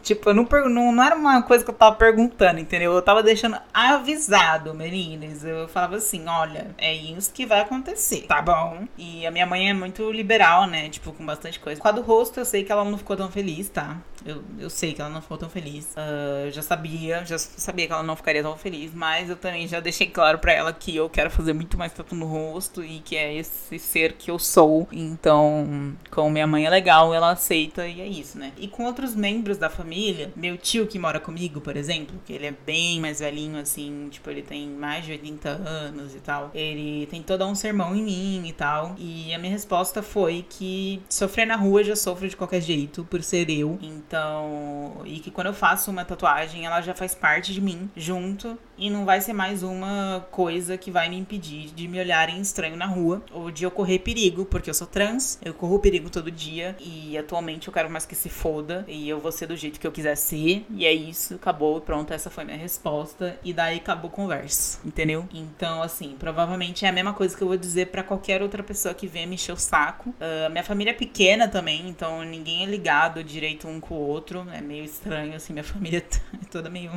Tipo, 0.02 0.30
eu 0.30 0.34
não, 0.34 0.48
não, 0.70 0.92
não 0.92 1.04
era 1.04 1.16
uma 1.16 1.42
coisa 1.44 1.64
que 1.64 1.70
eu 1.70 1.76
tava 1.76 1.96
perguntando, 1.96 2.60
entendeu? 2.60 2.94
Eu 2.94 3.02
tava 3.02 3.22
deixando 3.22 3.58
avisado, 3.74 4.74
meninas. 4.74 5.44
Eu 5.44 5.68
falava 5.68 5.98
assim: 5.98 6.28
olha, 6.28 6.76
é 6.78 6.94
isso 6.94 7.32
que 7.34 7.46
vai 7.46 7.62
acontecer, 7.62 8.26
tá 8.28 8.42
bom? 8.42 8.88
E 8.98 9.26
a 9.26 9.32
minha 9.32 9.46
mãe 9.46 9.70
é 9.70 9.74
muito 9.74 10.12
liberal, 10.12 10.68
né? 10.68 10.90
Tipo, 10.90 11.12
com 11.14 11.26
bastante 11.26 11.60
coisa. 11.60 11.80
Com 11.80 11.88
a 11.88 11.92
do 11.92 12.02
rosto, 12.02 12.40
eu 12.40 12.46
sei 12.46 12.64
que 12.64 12.72
ela 12.72 12.84
não 12.84 12.98
ficou 12.98 13.16
tão 13.16 13.32
feliz, 13.32 13.70
tá? 13.70 13.98
Eu, 14.26 14.44
eu 14.60 14.70
sei 14.70 14.94
que 14.94 15.02
ela 15.02 15.10
não 15.10 15.22
ficou 15.22 15.38
tão 15.38 15.50
feliz. 15.50 15.94
Uh, 15.96 16.46
eu 16.46 16.52
já 16.52 16.62
sabia, 16.62 17.26
já 17.26 17.38
sabia 17.38 17.88
que 17.88 17.94
ela 17.94 18.04
não 18.04 18.16
ficaria 18.16 18.42
tão 18.42 18.56
feliz, 18.58 18.94
mas 18.94 19.30
eu 19.30 19.36
também 19.36 19.68
já 19.68 19.80
deixei 19.80 20.08
claro 20.08 20.40
para 20.40 20.54
ela 20.54 20.74
que 20.74 20.96
eu 20.96 21.10
quero 21.10 21.30
fazer 21.30 21.54
muito 21.54 21.78
mais 21.78 21.92
tatu 21.94 22.16
no 22.16 22.26
rosto 22.26 22.84
e 22.84 23.00
que 23.00 23.16
é 23.16 23.34
esse 23.34 23.80
ser 23.80 24.14
que 24.14 24.30
eu 24.30 24.38
sou. 24.38 24.88
Então, 24.92 25.96
como 26.10 26.30
minha 26.30 26.48
mãe 26.48 26.66
é 26.66 26.70
legal, 26.70 27.14
ela 27.14 27.32
aceita 27.32 27.88
e 27.88 28.02
é 28.02 28.08
isso, 28.08 28.38
né? 28.38 28.52
E 28.58 28.68
com 28.68 28.86
outros 28.86 29.16
membros 29.16 29.58
da 29.58 29.70
família, 29.70 30.32
meu 30.36 30.58
tio 30.58 30.88
que 30.88 31.00
mora 31.00 31.20
comigo, 31.20 31.62
por 31.62 31.76
exemplo, 31.76 32.20
que 32.26 32.34
ele 32.34 32.46
é 32.46 32.52
bem 32.66 33.00
mais 33.00 33.20
velhinho, 33.20 33.60
assim, 33.60 34.08
tipo, 34.10 34.30
ele 34.30 34.42
tem 34.42 34.68
mais 34.68 35.06
de 35.06 35.12
80 35.12 35.50
anos 35.50 36.16
e 36.16 36.20
tal. 36.20 36.52
Ele 36.54 37.08
tem 37.08 37.22
todo 37.22 37.46
um 37.46 37.56
sermão 37.56 37.96
em 37.96 38.04
mim 38.04 38.48
e 38.48 38.54
tal. 38.54 38.96
E 38.98 39.34
a 39.34 39.40
minha 39.40 39.52
resposta 39.52 40.02
foi 40.02 40.46
que 40.48 41.02
sofrer 41.10 41.46
na 41.46 41.56
rua 41.56 41.84
já 41.84 41.96
sofro 41.96 42.28
de 42.28 42.36
qualquer 42.36 42.62
jeito, 42.62 43.04
por 43.10 43.24
ser 43.24 43.50
eu. 43.50 43.78
Então, 43.82 44.11
então, 44.12 45.04
e 45.06 45.20
que 45.22 45.32
quando 45.32 45.48
eu 45.48 45.54
faço 45.54 45.90
uma 45.90 46.04
tatuagem, 46.04 46.66
ela 46.66 46.82
já 46.82 46.94
faz 46.94 47.16
parte 47.16 47.54
de 47.54 47.62
mim, 47.62 47.90
junto, 47.96 48.60
e 48.82 48.90
não 48.90 49.06
vai 49.06 49.22
ser 49.22 49.32
mais 49.32 49.62
uma 49.62 50.26
coisa 50.32 50.76
que 50.76 50.90
vai 50.90 51.08
me 51.08 51.16
impedir 51.16 51.68
de 51.68 51.88
me 51.88 52.00
olharem 52.00 52.42
estranho 52.42 52.76
na 52.76 52.88
rua 52.88 53.24
ou 53.32 53.52
de 53.52 53.64
eu 53.64 53.70
correr 53.70 54.00
perigo, 54.00 54.44
porque 54.44 54.72
eu 54.72 54.74
sou 54.74 54.88
trans, 54.88 55.38
eu 55.46 55.54
corro 55.54 55.78
perigo 55.78 56.10
todo 56.10 56.32
dia 56.32 56.76
e 56.80 57.16
atualmente 57.16 57.68
eu 57.68 57.74
quero 57.74 57.92
mais 57.92 58.08
que 58.08 58.16
se 58.16 58.28
foda 58.28 58.84
e 58.88 59.08
eu 59.08 59.20
vou 59.20 59.32
ser 59.32 59.46
do 59.46 59.56
jeito 59.56 59.80
que 59.80 59.86
eu 59.86 59.92
quiser 59.92 60.16
ser, 60.16 60.66
e 60.72 60.84
é 60.84 60.92
isso, 60.92 61.36
acabou, 61.36 61.80
pronto, 61.80 62.12
essa 62.12 62.32
foi 62.32 62.44
minha 62.44 62.58
resposta, 62.58 63.38
e 63.44 63.54
daí 63.54 63.78
acabou 63.78 64.10
a 64.10 64.14
conversa, 64.14 64.80
entendeu? 64.84 65.28
Então, 65.32 65.84
assim, 65.84 66.16
provavelmente 66.18 66.84
é 66.84 66.90
a 66.90 66.92
mesma 66.92 67.14
coisa 67.14 67.38
que 67.38 67.44
eu 67.44 67.48
vou 67.48 67.58
dizer 67.58 67.88
para 67.88 68.02
qualquer 68.02 68.42
outra 68.42 68.64
pessoa 68.64 68.96
que 68.96 69.06
venha 69.06 69.28
me 69.28 69.36
encher 69.36 69.52
o 69.52 69.58
saco. 69.58 70.10
Uh, 70.10 70.50
minha 70.50 70.64
família 70.64 70.90
é 70.90 70.96
pequena 70.96 71.48
também, 71.48 71.88
então 71.88 72.24
ninguém 72.24 72.64
é 72.64 72.66
ligado 72.66 73.24
direito 73.24 73.68
um 73.68 73.80
com 73.80 73.94
o 73.94 74.08
outro. 74.08 74.48
É 74.52 74.60
meio 74.60 74.84
estranho, 74.84 75.36
assim, 75.36 75.54
minha 75.54 75.64
família 75.64 76.00
é 76.34 76.46
toda 76.50 76.70
meio 76.70 76.92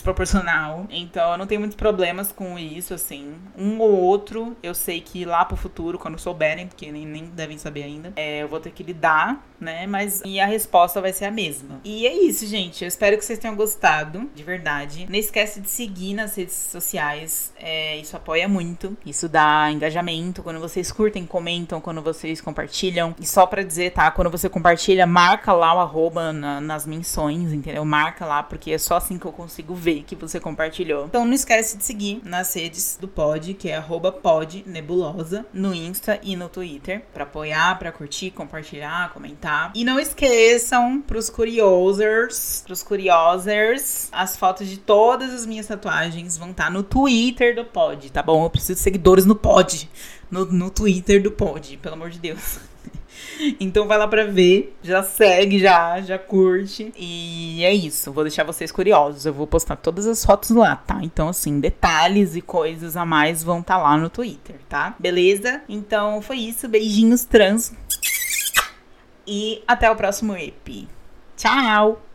desproporcional. 0.00 0.86
Então 0.90 1.32
eu 1.32 1.38
não 1.38 1.46
tenho 1.46 1.60
muitos 1.60 1.76
problemas 1.76 2.32
com 2.32 2.58
isso, 2.58 2.94
assim. 2.94 3.34
Um 3.56 3.78
ou 3.78 3.92
outro, 3.92 4.56
eu 4.62 4.74
sei 4.74 5.00
que 5.00 5.24
lá 5.24 5.44
pro 5.44 5.56
futuro, 5.56 5.98
quando 5.98 6.18
souberem, 6.18 6.66
porque 6.66 6.90
nem, 6.90 7.06
nem 7.06 7.24
devem 7.24 7.58
saber 7.58 7.84
ainda, 7.84 8.12
é, 8.16 8.42
eu 8.42 8.48
vou 8.48 8.58
ter 8.58 8.70
que 8.70 8.82
lidar, 8.82 9.44
né? 9.60 9.86
Mas 9.86 10.22
e 10.24 10.40
a 10.40 10.46
resposta 10.46 11.00
vai 11.00 11.12
ser 11.12 11.26
a 11.26 11.30
mesma. 11.30 11.80
E 11.84 12.06
é 12.06 12.12
isso, 12.12 12.46
gente. 12.46 12.82
Eu 12.82 12.88
espero 12.88 13.16
que 13.16 13.24
vocês 13.24 13.38
tenham 13.38 13.54
gostado, 13.54 14.28
de 14.34 14.42
verdade. 14.42 15.06
Não 15.08 15.18
esquece 15.18 15.60
de 15.60 15.68
seguir 15.68 16.14
nas 16.14 16.34
redes 16.36 16.54
sociais. 16.54 17.52
É, 17.56 17.96
isso 17.98 18.16
apoia 18.16 18.48
muito. 18.48 18.96
Isso 19.04 19.28
dá 19.28 19.70
engajamento. 19.70 20.42
Quando 20.42 20.58
vocês 20.58 20.90
curtem, 20.90 21.26
comentam, 21.26 21.80
quando 21.80 22.00
vocês 22.00 22.40
compartilham. 22.40 23.14
E 23.20 23.26
só 23.26 23.46
pra 23.46 23.62
dizer, 23.62 23.92
tá? 23.92 24.10
Quando 24.10 24.30
você 24.30 24.48
compartilha, 24.48 25.06
marca 25.06 25.52
lá 25.52 25.74
o 25.74 25.80
arroba 25.80 26.32
na, 26.32 26.60
nas 26.60 26.86
menções, 26.86 27.52
entendeu? 27.52 27.84
Marca 27.84 28.24
lá, 28.24 28.42
porque 28.42 28.72
é 28.72 28.78
só 28.78 28.96
assim 28.96 29.18
que 29.18 29.26
eu 29.26 29.32
consigo 29.32 29.74
ver 29.74 29.89
que 30.06 30.16
você 30.16 30.40
compartilhou. 30.40 31.06
Então 31.06 31.24
não 31.24 31.32
esquece 31.32 31.76
de 31.76 31.84
seguir 31.84 32.20
nas 32.24 32.54
redes 32.54 32.98
do 33.00 33.08
pod, 33.08 33.54
que 33.54 33.68
é 33.68 33.80
podnebulosa, 34.22 35.44
no 35.52 35.74
Insta 35.74 36.18
e 36.22 36.36
no 36.36 36.48
Twitter, 36.48 37.02
para 37.12 37.24
apoiar, 37.24 37.78
para 37.78 37.92
curtir, 37.92 38.30
compartilhar, 38.30 39.12
comentar. 39.12 39.72
E 39.74 39.84
não 39.84 39.98
esqueçam, 39.98 41.02
pros 41.02 41.28
curiosers, 41.28 42.62
pros 42.66 42.82
curiosers, 42.82 44.08
as 44.12 44.36
fotos 44.36 44.68
de 44.68 44.78
todas 44.78 45.32
as 45.32 45.46
minhas 45.46 45.66
tatuagens 45.66 46.36
vão 46.36 46.50
estar 46.50 46.64
tá 46.64 46.70
no 46.70 46.82
Twitter 46.82 47.54
do 47.54 47.64
pod, 47.64 48.10
tá 48.10 48.22
bom? 48.22 48.44
Eu 48.44 48.50
preciso 48.50 48.74
de 48.74 48.80
seguidores 48.80 49.24
no 49.24 49.34
pod, 49.34 49.90
no, 50.30 50.44
no 50.46 50.70
Twitter 50.70 51.22
do 51.22 51.30
pod, 51.30 51.76
pelo 51.78 51.94
amor 51.94 52.10
de 52.10 52.18
Deus. 52.18 52.69
Então 53.60 53.86
vai 53.86 53.98
lá 53.98 54.06
pra 54.06 54.24
ver, 54.24 54.76
já 54.82 55.02
segue, 55.02 55.58
já, 55.58 56.00
já 56.00 56.18
curte. 56.18 56.92
E 56.96 57.62
é 57.64 57.72
isso, 57.72 58.12
vou 58.12 58.24
deixar 58.24 58.44
vocês 58.44 58.70
curiosos. 58.72 59.26
Eu 59.26 59.32
vou 59.32 59.46
postar 59.46 59.76
todas 59.76 60.06
as 60.06 60.24
fotos 60.24 60.50
lá, 60.50 60.76
tá? 60.76 61.00
Então, 61.02 61.28
assim, 61.28 61.60
detalhes 61.60 62.36
e 62.36 62.40
coisas 62.40 62.96
a 62.96 63.04
mais 63.04 63.42
vão 63.42 63.60
estar 63.60 63.76
tá 63.76 63.82
lá 63.82 63.96
no 63.96 64.08
Twitter, 64.08 64.56
tá? 64.68 64.94
Beleza? 64.98 65.62
Então 65.68 66.22
foi 66.22 66.36
isso, 66.36 66.68
beijinhos 66.68 67.24
trans. 67.24 67.72
e 69.26 69.62
até 69.66 69.90
o 69.90 69.96
próximo 69.96 70.36
EP. 70.36 70.86
Tchau! 71.36 72.02